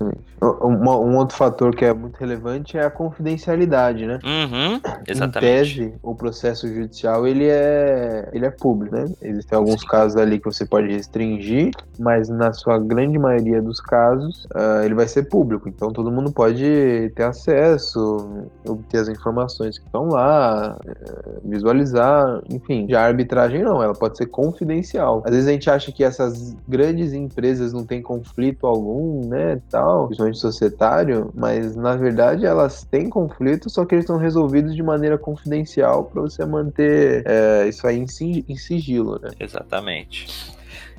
Exatamente. 0.00 0.30
Um, 0.42 0.88
um- 0.88 1.16
outro 1.18 1.36
fator 1.36 1.74
que 1.74 1.84
é 1.84 1.92
muito 1.92 2.16
relevante 2.16 2.78
é 2.78 2.84
a 2.86 2.90
confidencialidade, 2.90 4.06
né? 4.06 4.18
Uhum, 4.24 4.76
Em 4.76 5.10
exatamente. 5.10 5.40
tese, 5.40 5.94
o 6.02 6.14
processo 6.14 6.66
judicial 6.66 7.26
ele 7.26 7.46
é, 7.46 8.28
ele 8.32 8.46
é 8.46 8.50
público, 8.50 8.94
né? 8.96 9.04
Existem 9.20 9.58
alguns 9.58 9.80
Sim. 9.82 9.86
casos 9.86 10.16
ali 10.16 10.38
que 10.38 10.46
você 10.46 10.64
pode 10.64 10.88
restringir, 10.88 11.70
mas 11.98 12.28
na 12.30 12.52
sua 12.54 12.78
grande 12.78 13.18
maioria 13.18 13.60
dos 13.60 13.80
casos 13.80 14.46
ah, 14.54 14.80
ele 14.84 14.94
vai 14.94 15.06
ser 15.06 15.24
público. 15.24 15.68
Então 15.68 15.90
todo 15.92 16.10
mundo 16.10 16.32
pode 16.32 17.12
ter 17.14 17.24
acesso, 17.24 18.46
obter 18.66 18.98
as 19.00 19.08
informações 19.08 19.78
que 19.78 19.84
estão 19.84 20.08
lá, 20.08 20.78
eh, 20.86 21.38
visualizar, 21.44 22.40
enfim. 22.48 22.86
Já 22.88 23.02
a 23.02 23.06
arbitragem 23.06 23.62
não, 23.62 23.82
ela 23.82 23.94
pode 23.94 24.16
ser 24.16 24.26
confidencial. 24.26 25.22
Às 25.26 25.32
vezes 25.32 25.48
a 25.48 25.52
gente 25.52 25.68
acha 25.70 25.92
que 25.92 26.02
essas 26.02 26.56
grandes 26.66 27.12
empresas 27.12 27.72
não 27.74 27.84
têm 27.84 28.00
conflito 28.00 28.66
algum, 28.66 29.26
né, 29.28 29.60
tal, 29.70 29.89
principalmente 30.06 30.38
societário, 30.38 31.30
mas 31.34 31.76
na 31.76 31.96
verdade 31.96 32.46
elas 32.46 32.84
têm 32.84 33.08
conflito, 33.08 33.68
só 33.70 33.84
que 33.84 33.94
eles 33.94 34.04
estão 34.04 34.16
resolvidos 34.16 34.74
de 34.74 34.82
maneira 34.82 35.18
confidencial 35.18 36.04
para 36.04 36.22
você 36.22 36.44
manter 36.44 37.22
é, 37.26 37.68
isso 37.68 37.86
aí 37.86 37.98
em 37.98 38.56
sigilo, 38.56 39.20
né? 39.22 39.30
Exatamente. 39.38 40.49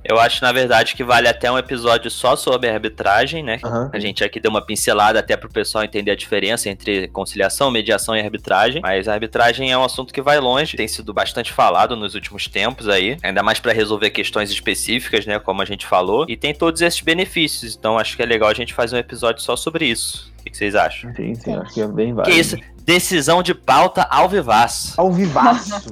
Eu 0.03 0.19
acho, 0.19 0.43
na 0.43 0.51
verdade, 0.51 0.95
que 0.95 1.03
vale 1.03 1.27
até 1.27 1.51
um 1.51 1.57
episódio 1.57 2.09
só 2.09 2.35
sobre 2.35 2.69
a 2.69 2.73
arbitragem, 2.73 3.43
né? 3.43 3.59
Aham. 3.63 3.89
A 3.93 3.99
gente 3.99 4.23
aqui 4.23 4.39
deu 4.39 4.49
uma 4.49 4.61
pincelada 4.61 5.19
até 5.19 5.37
pro 5.37 5.49
pessoal 5.49 5.83
entender 5.83 6.11
a 6.11 6.15
diferença 6.15 6.69
entre 6.69 7.07
conciliação, 7.09 7.69
mediação 7.69 8.15
e 8.15 8.21
arbitragem. 8.21 8.81
Mas 8.81 9.07
a 9.07 9.13
arbitragem 9.13 9.71
é 9.71 9.77
um 9.77 9.83
assunto 9.83 10.13
que 10.13 10.21
vai 10.21 10.39
longe, 10.39 10.75
tem 10.77 10.87
sido 10.87 11.13
bastante 11.13 11.51
falado 11.51 11.95
nos 11.95 12.15
últimos 12.15 12.47
tempos 12.47 12.87
aí, 12.87 13.17
ainda 13.23 13.43
mais 13.43 13.59
para 13.59 13.73
resolver 13.73 14.09
questões 14.09 14.49
específicas, 14.49 15.25
né, 15.25 15.39
como 15.39 15.61
a 15.61 15.65
gente 15.65 15.85
falou, 15.85 16.25
e 16.27 16.35
tem 16.35 16.53
todos 16.53 16.81
esses 16.81 17.01
benefícios. 17.01 17.75
Então 17.75 17.97
acho 17.97 18.15
que 18.15 18.23
é 18.23 18.25
legal 18.25 18.49
a 18.49 18.53
gente 18.53 18.73
fazer 18.73 18.95
um 18.95 18.99
episódio 18.99 19.41
só 19.41 19.55
sobre 19.55 19.85
isso. 19.85 20.31
O 20.39 20.43
que 20.43 20.49
que 20.49 20.57
vocês 20.57 20.73
acham? 20.73 21.13
Sim, 21.15 21.35
sim, 21.35 21.55
acho 21.55 21.73
que 21.73 21.81
é 21.81 21.87
bem 21.87 22.13
válido. 22.13 22.33
Que 22.33 22.41
isso? 22.41 22.57
Decisão 22.93 23.41
de 23.41 23.53
pauta 23.53 24.05
ao 24.09 24.27
vivaço. 24.27 24.93
Ao 24.99 25.11
vivaço. 25.11 25.81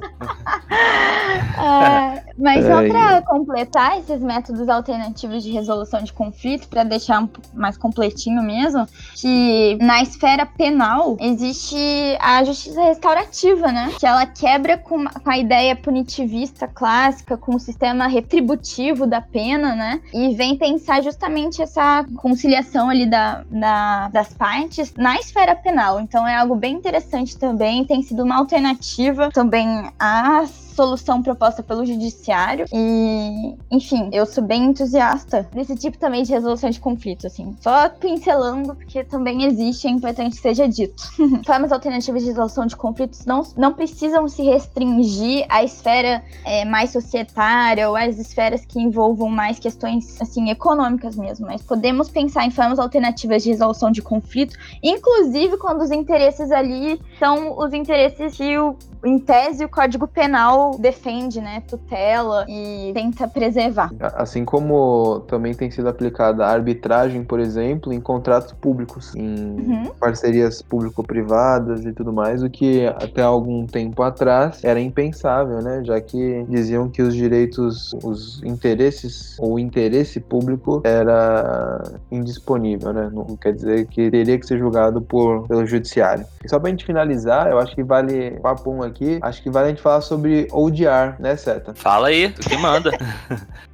É, 1.60 2.22
mas 2.38 2.64
só 2.64 2.80
É, 2.80 2.88
para 2.88 3.22
completar 3.22 3.98
esses 3.98 4.20
métodos 4.22 4.68
alternativos 4.68 5.42
de 5.42 5.50
resolução 5.50 6.02
de 6.02 6.12
conflito, 6.12 6.68
para 6.68 6.84
deixar 6.84 7.22
um 7.22 7.28
mais 7.52 7.76
completinho 7.76 8.42
mesmo, 8.42 8.86
que 9.14 9.76
na 9.80 10.00
esfera 10.02 10.46
penal 10.46 11.16
existe 11.20 11.76
a 12.18 12.42
justiça 12.44 12.82
restaurativa, 12.82 13.70
né? 13.72 13.92
Que 13.98 14.06
ela 14.06 14.24
quebra 14.24 14.78
com, 14.78 15.04
com 15.04 15.30
a 15.30 15.36
ideia 15.36 15.76
punitivista 15.76 16.66
clássica, 16.66 17.36
com 17.36 17.56
o 17.56 17.60
sistema 17.60 18.06
retributivo 18.06 19.06
da 19.06 19.20
pena, 19.20 19.74
né? 19.74 20.00
E 20.14 20.34
vem 20.34 20.56
pensar 20.56 21.02
justamente 21.02 21.60
essa 21.60 22.06
conciliação 22.16 22.88
ali 22.88 23.04
da, 23.04 23.42
da- 23.50 24.08
das 24.08 24.32
partes 24.32 24.94
na 24.96 25.16
esfera 25.16 25.54
penal. 25.54 26.00
Então 26.00 26.26
é 26.26 26.36
algo 26.36 26.54
bem 26.54 26.74
interessante 26.74 26.89
também, 27.38 27.84
tem 27.84 28.02
sido 28.02 28.22
uma 28.22 28.36
alternativa 28.36 29.30
também 29.30 29.90
à 29.98 30.46
solução 30.80 31.22
proposta 31.22 31.62
pelo 31.62 31.84
judiciário 31.84 32.64
e, 32.72 33.54
enfim, 33.70 34.08
eu 34.12 34.24
sou 34.24 34.42
bem 34.42 34.64
entusiasta 34.64 35.46
desse 35.52 35.76
tipo 35.76 35.98
também 35.98 36.22
de 36.22 36.32
resolução 36.32 36.70
de 36.70 36.80
conflitos, 36.80 37.26
assim. 37.26 37.54
Só 37.60 37.88
pincelando, 37.88 38.74
porque 38.74 39.04
também 39.04 39.44
existe, 39.44 39.86
é 39.86 39.90
importante 39.90 40.36
que 40.36 40.42
seja 40.42 40.66
dito. 40.66 41.02
Formas 41.44 41.72
alternativas 41.72 42.22
de 42.22 42.28
resolução 42.28 42.66
de 42.66 42.76
conflitos 42.76 43.26
não, 43.26 43.42
não 43.56 43.74
precisam 43.74 44.26
se 44.28 44.42
restringir 44.42 45.44
à 45.48 45.62
esfera 45.62 46.22
é, 46.44 46.64
mais 46.64 46.90
societária 46.90 47.88
ou 47.88 47.96
às 47.96 48.18
esferas 48.18 48.64
que 48.64 48.80
envolvam 48.80 49.28
mais 49.28 49.58
questões, 49.58 50.20
assim, 50.20 50.48
econômicas 50.50 51.16
mesmo, 51.16 51.46
mas 51.46 51.62
podemos 51.62 52.08
pensar 52.08 52.46
em 52.46 52.50
formas 52.50 52.78
alternativas 52.78 53.42
de 53.42 53.50
resolução 53.50 53.90
de 53.90 54.00
conflito, 54.00 54.56
inclusive 54.82 55.58
quando 55.58 55.82
os 55.82 55.90
interesses 55.90 56.50
ali 56.50 56.69
são 57.18 57.58
os 57.58 57.72
interesses 57.72 58.36
que 58.36 58.58
o 58.58 58.76
em 59.04 59.18
tese, 59.18 59.64
o 59.64 59.68
Código 59.68 60.06
Penal 60.06 60.76
defende, 60.78 61.40
né, 61.40 61.62
tutela 61.66 62.44
e 62.48 62.90
tenta 62.94 63.26
preservar. 63.28 63.90
Assim 64.14 64.44
como 64.44 65.20
também 65.26 65.54
tem 65.54 65.70
sido 65.70 65.88
aplicada 65.88 66.44
a 66.44 66.50
arbitragem, 66.50 67.24
por 67.24 67.40
exemplo, 67.40 67.92
em 67.92 68.00
contratos 68.00 68.52
públicos, 68.52 69.14
em 69.14 69.50
Uhum. 69.60 69.90
parcerias 69.98 70.62
público-privadas 70.62 71.84
e 71.84 71.92
tudo 71.92 72.12
mais, 72.12 72.42
o 72.42 72.50
que 72.50 72.86
até 72.86 73.22
algum 73.22 73.66
tempo 73.66 74.02
atrás 74.02 74.62
era 74.64 74.80
impensável, 74.80 75.60
né? 75.62 75.82
Já 75.84 76.00
que 76.00 76.44
diziam 76.48 76.88
que 76.88 77.02
os 77.02 77.14
direitos, 77.14 77.92
os 78.02 78.42
interesses 78.42 79.36
ou 79.38 79.54
o 79.54 79.58
interesse 79.58 80.20
público 80.20 80.82
era 80.84 81.82
indisponível, 82.10 82.92
né? 82.92 83.10
Não 83.12 83.36
quer 83.36 83.52
dizer 83.52 83.86
que 83.86 84.10
teria 84.10 84.38
que 84.38 84.46
ser 84.46 84.58
julgado 84.58 85.00
por, 85.00 85.46
pelo 85.48 85.66
judiciário. 85.66 86.24
E 86.44 86.48
só 86.48 86.58
pra 86.58 86.70
gente 86.70 86.84
finalizar, 86.84 87.50
eu 87.50 87.58
acho 87.58 87.74
que 87.74 87.82
vale 87.82 88.32
papo 88.40 88.70
um 88.70 88.82
aqui, 88.90 89.18
acho 89.22 89.42
que 89.42 89.50
vale 89.50 89.66
a 89.66 89.68
gente 89.70 89.82
falar 89.82 90.00
sobre 90.00 90.48
ODR, 90.50 91.16
né, 91.18 91.36
Seta? 91.36 91.72
Fala 91.74 92.08
aí, 92.08 92.26
o 92.26 92.32
que 92.32 92.56
manda. 92.56 92.90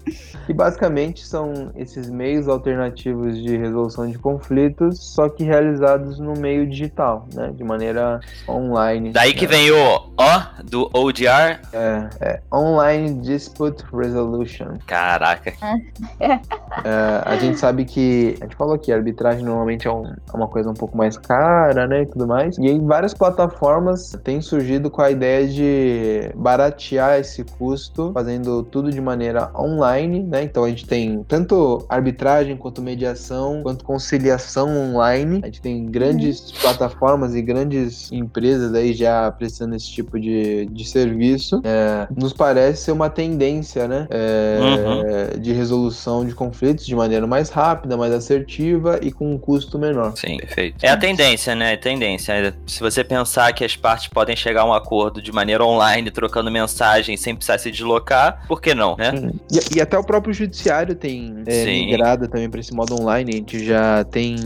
Que 0.47 0.53
basicamente 0.53 1.27
são 1.27 1.73
esses 1.75 2.09
meios 2.09 2.47
alternativos 2.49 3.37
de 3.42 3.57
resolução 3.57 4.09
de 4.09 4.16
conflitos, 4.16 4.99
só 5.03 5.29
que 5.29 5.42
realizados 5.42 6.21
no 6.21 6.35
meio 6.35 6.66
digital, 6.69 7.27
né? 7.35 7.51
De 7.53 7.64
maneira 7.64 8.21
online. 8.49 9.11
Daí 9.11 9.35
que 9.35 9.47
né? 9.47 9.53
vem 9.57 9.71
o 9.73 9.97
O 9.97 10.62
do 10.64 10.88
ODR. 10.95 11.59
É, 11.73 12.09
é 12.21 12.40
Online 12.55 13.21
Dispute 13.21 13.83
Resolution. 13.92 14.77
Caraca. 14.87 15.53
É, 16.21 17.23
a 17.25 17.37
gente 17.37 17.59
sabe 17.59 17.85
que. 17.85 18.37
A 18.40 18.45
gente 18.45 18.57
falou 18.57 18.79
que 18.79 18.92
a 18.92 18.97
arbitragem 18.97 19.45
normalmente 19.45 19.88
é, 19.88 19.92
um- 19.92 20.07
é 20.07 20.37
uma 20.37 20.47
coisa 20.49 20.71
um 20.71 20.75
pouco 20.75 20.97
mais 20.97 21.16
cara, 21.19 21.87
né? 21.88 22.03
E 22.03 22.07
tudo 22.07 22.27
mais. 22.27 22.57
E 22.59 22.66
aí 22.66 22.79
várias 22.79 23.12
plataformas 23.12 24.16
têm 24.23 24.40
surgido 24.40 24.90
com 24.90 25.03
a 25.03 25.11
ideia 25.11 25.47
de 25.49 26.31
baratear 26.37 27.19
esse 27.19 27.42
custo, 27.42 28.12
fazendo 28.14 28.62
tudo 28.62 28.90
de 28.90 29.01
maneira 29.01 29.51
online, 29.59 29.96
né? 30.05 30.43
Então 30.43 30.65
a 30.65 30.69
gente 30.69 30.85
tem 30.85 31.25
tanto 31.29 31.85
arbitragem 31.89 32.57
quanto 32.57 32.83
mediação, 32.83 33.63
quanto 33.63 33.85
conciliação 33.85 34.69
online. 34.77 35.41
A 35.43 35.47
gente 35.47 35.61
tem 35.61 35.87
grandes 35.87 36.51
plataformas 36.51 37.35
e 37.35 37.43
grandes 37.43 38.11
empresas 38.11 38.75
aí 38.75 38.93
já 38.93 39.31
prestando 39.31 39.77
esse 39.77 39.91
tipo 39.91 40.19
de, 40.19 40.67
de 40.67 40.85
serviço. 40.89 41.61
É, 41.65 42.09
nos 42.17 42.33
parece 42.33 42.85
ser 42.85 42.93
uma 42.93 43.09
tendência, 43.09 43.87
né? 43.87 44.07
É, 44.11 44.57
Uhum. 44.57 45.41
de 45.41 45.53
resolução 45.53 46.25
de 46.25 46.35
conflitos 46.35 46.87
de 46.87 46.95
maneira 46.95 47.27
mais 47.27 47.51
rápida, 47.51 47.97
mais 47.97 48.13
assertiva 48.13 48.99
e 49.03 49.13
com 49.13 49.33
um 49.33 49.39
custo 49.39 49.79
menor. 49.79 50.13
Sim, 50.17 50.39
perfeito. 50.39 50.77
É 50.83 50.89
a 50.89 50.97
tendência, 50.97 51.55
né? 51.55 51.75
É 51.75 51.77
tendência. 51.77 52.55
Se 52.67 52.81
você 52.81 53.05
pensar 53.05 53.53
que 53.53 53.65
as 53.65 53.77
partes 53.77 54.09
podem 54.09 54.35
chegar 54.35 54.63
a 54.63 54.65
um 54.65 54.73
acordo 54.73 55.21
de 55.21 55.31
maneira 55.33 55.65
online, 55.65 56.11
trocando 56.11 56.51
mensagem 56.51 57.17
sem 57.17 57.35
precisar 57.35 57.59
se 57.59 57.71
deslocar, 57.71 58.43
por 58.49 58.61
que 58.61 58.75
não, 58.75 58.97
né? 58.97 59.13
E, 59.51 59.77
e 59.77 59.81
até 59.87 59.99
o 59.99 60.05
próprio 60.05 60.35
judiciário 60.35 60.94
tem 60.94 61.42
é, 61.46 61.64
migrado 61.64 62.29
também 62.29 62.51
para 62.51 62.61
esse 62.61 62.75
modo 62.75 63.01
online. 63.01 63.33
A 63.33 63.37
gente 63.37 63.64
já 63.64 64.05
tem 64.05 64.37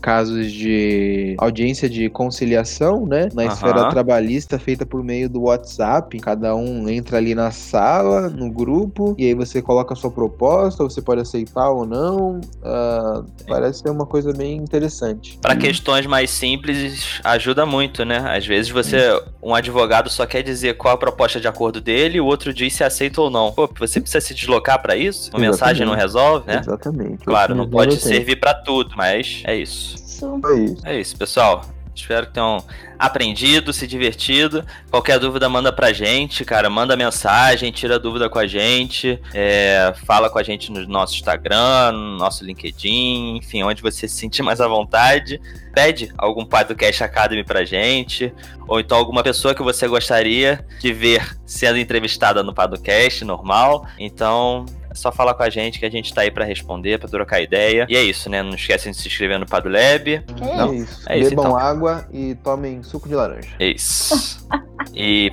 casos 0.00 0.50
de 0.50 1.36
audiência 1.38 1.88
de 1.88 2.08
conciliação, 2.08 3.06
né? 3.06 3.28
Na 3.34 3.44
Aham. 3.44 3.52
esfera 3.52 3.88
trabalhista, 3.88 4.58
feita 4.58 4.86
por 4.86 5.04
meio 5.04 5.28
do 5.28 5.42
WhatsApp. 5.42 6.18
Cada 6.20 6.54
um 6.56 6.88
entra 6.88 7.18
ali 7.18 7.34
na 7.34 7.50
sala, 7.50 8.28
no 8.28 8.50
grupo, 8.50 9.14
e 9.18 9.26
aí 9.26 9.34
você 9.34 9.60
coloca 9.60 9.92
a 9.92 9.96
sua 9.96 10.10
proposta, 10.10 10.82
você 10.82 11.02
pode 11.02 11.20
aceitar 11.20 11.70
ou 11.70 11.86
não. 11.86 12.40
Ah, 12.62 13.22
parece 13.46 13.80
ser 13.80 13.90
uma 13.90 14.06
coisa 14.06 14.32
bem 14.32 14.56
interessante. 14.56 15.38
Para 15.40 15.56
questões 15.56 16.06
mais 16.06 16.30
simples, 16.30 17.20
ajuda 17.22 17.66
muito, 17.66 18.04
né? 18.04 18.18
Às 18.34 18.46
vezes 18.46 18.70
você, 18.70 18.98
um 19.42 19.54
advogado 19.54 20.08
só 20.08 20.26
quer 20.26 20.42
dizer 20.42 20.76
qual 20.76 20.94
a 20.94 20.98
proposta 20.98 21.40
de 21.40 21.46
acordo 21.46 21.80
dele, 21.80 22.20
o 22.20 22.26
outro 22.26 22.52
diz 22.54 22.74
se 22.74 22.84
aceita 22.84 23.20
ou 23.20 23.30
não. 23.30 23.52
Pô, 23.52 23.68
você 23.78 24.00
precisa 24.00 24.20
se 24.20 24.34
deslocar 24.34 24.77
para 24.78 24.96
isso? 24.96 25.30
Uma 25.32 25.40
mensagem 25.40 25.86
não 25.86 25.94
resolve, 25.94 26.46
né? 26.46 26.60
Exatamente. 26.60 27.24
Claro, 27.24 27.54
não 27.54 27.68
pode 27.68 27.96
servir 27.96 28.36
para 28.36 28.54
tudo, 28.54 28.94
mas 28.96 29.42
é 29.44 29.56
isso. 29.56 29.96
Isso. 29.96 30.40
É 30.44 30.54
isso. 30.58 30.86
É 30.86 31.00
isso, 31.00 31.16
pessoal. 31.16 31.64
Espero 32.00 32.26
que 32.26 32.32
tenham 32.32 32.64
aprendido, 32.98 33.72
se 33.72 33.86
divertido. 33.86 34.64
Qualquer 34.90 35.18
dúvida, 35.18 35.48
manda 35.48 35.72
pra 35.72 35.92
gente, 35.92 36.44
cara. 36.44 36.68
Manda 36.68 36.96
mensagem, 36.96 37.70
tira 37.70 37.98
dúvida 37.98 38.28
com 38.28 38.38
a 38.38 38.46
gente. 38.46 39.20
é, 39.32 39.92
fala 40.04 40.28
com 40.28 40.38
a 40.38 40.42
gente 40.42 40.72
no 40.72 40.86
nosso 40.86 41.14
Instagram, 41.14 41.92
no 41.92 42.16
nosso 42.18 42.44
LinkedIn, 42.44 43.36
enfim, 43.36 43.62
onde 43.62 43.82
você 43.82 44.08
se 44.08 44.16
sentir 44.16 44.42
mais 44.42 44.60
à 44.60 44.66
vontade. 44.66 45.40
Pede 45.74 46.12
algum 46.18 46.44
podcast 46.44 47.04
Academy 47.04 47.44
pra 47.44 47.64
gente. 47.64 48.32
Ou 48.66 48.80
então 48.80 48.98
alguma 48.98 49.22
pessoa 49.22 49.54
que 49.54 49.62
você 49.62 49.86
gostaria 49.86 50.64
de 50.80 50.92
ver 50.92 51.36
sendo 51.46 51.78
entrevistada 51.78 52.42
no 52.42 52.52
podcast 52.52 53.24
normal. 53.24 53.86
Então, 53.98 54.66
só 54.98 55.12
falar 55.12 55.34
com 55.34 55.42
a 55.42 55.50
gente 55.50 55.78
que 55.78 55.86
a 55.86 55.90
gente 55.90 56.12
tá 56.12 56.22
aí 56.22 56.30
pra 56.30 56.44
responder, 56.44 56.98
pra 56.98 57.08
trocar 57.08 57.40
ideia. 57.40 57.86
E 57.88 57.96
é 57.96 58.02
isso, 58.02 58.28
né? 58.28 58.42
Não 58.42 58.50
esquecem 58.50 58.92
de 58.92 58.98
se 58.98 59.08
inscrever 59.08 59.38
no 59.38 59.46
Padlab. 59.46 60.08
É 60.08 60.74
isso. 60.74 61.02
É 61.08 61.18
isso, 61.18 61.30
Bebam 61.30 61.46
então. 61.46 61.56
água 61.56 62.06
e 62.12 62.34
tomem 62.36 62.82
suco 62.82 63.08
de 63.08 63.14
laranja. 63.14 63.48
É 63.58 63.66
isso. 63.66 64.46
e 64.94 65.32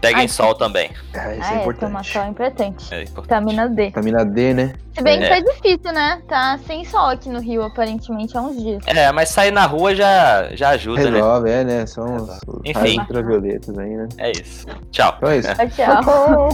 Peguem 0.00 0.22
Ai, 0.22 0.28
sol 0.28 0.54
também. 0.54 0.90
Ah, 1.14 1.34
isso 1.34 1.42
ah, 1.42 1.54
é 1.54 1.56
é, 1.56 1.72
tomar 1.72 2.00
importante. 2.00 2.12
sol 2.12 2.22
é 2.22 2.28
importante. 2.28 2.94
É 2.94 3.02
importante. 3.02 3.22
Vitamina 3.22 3.68
D. 3.68 3.84
Vitamina 3.86 4.24
D, 4.24 4.54
né? 4.54 4.74
Se 4.94 5.02
bem 5.02 5.18
que 5.18 5.24
É. 5.24 5.28
tá 5.28 5.40
difícil, 5.40 5.92
né? 5.92 6.22
Tá 6.28 6.58
sem 6.66 6.84
sol 6.84 7.08
aqui 7.08 7.28
no 7.28 7.40
Rio, 7.40 7.62
aparentemente, 7.62 8.36
há 8.36 8.42
uns 8.42 8.62
dias. 8.62 8.84
É, 8.86 9.10
mas 9.12 9.30
sair 9.30 9.50
na 9.50 9.66
rua 9.66 9.94
já, 9.94 10.50
já 10.54 10.70
ajuda, 10.70 11.10
né? 11.10 11.18
Resolve, 11.18 11.50
é, 11.50 11.64
né? 11.64 11.86
São 11.86 12.16
os, 12.16 12.28
os 12.46 12.60
Enfim. 12.64 12.72
raios 12.78 12.98
ultravioletas 12.98 13.78
aí, 13.78 13.96
né? 13.96 14.08
É 14.18 14.32
isso. 14.32 14.66
Tchau. 14.90 15.14
Então 15.16 15.30
é 15.30 15.38
isso. 15.38 15.54
Tchau, 15.54 15.68
tchau. 15.70 16.48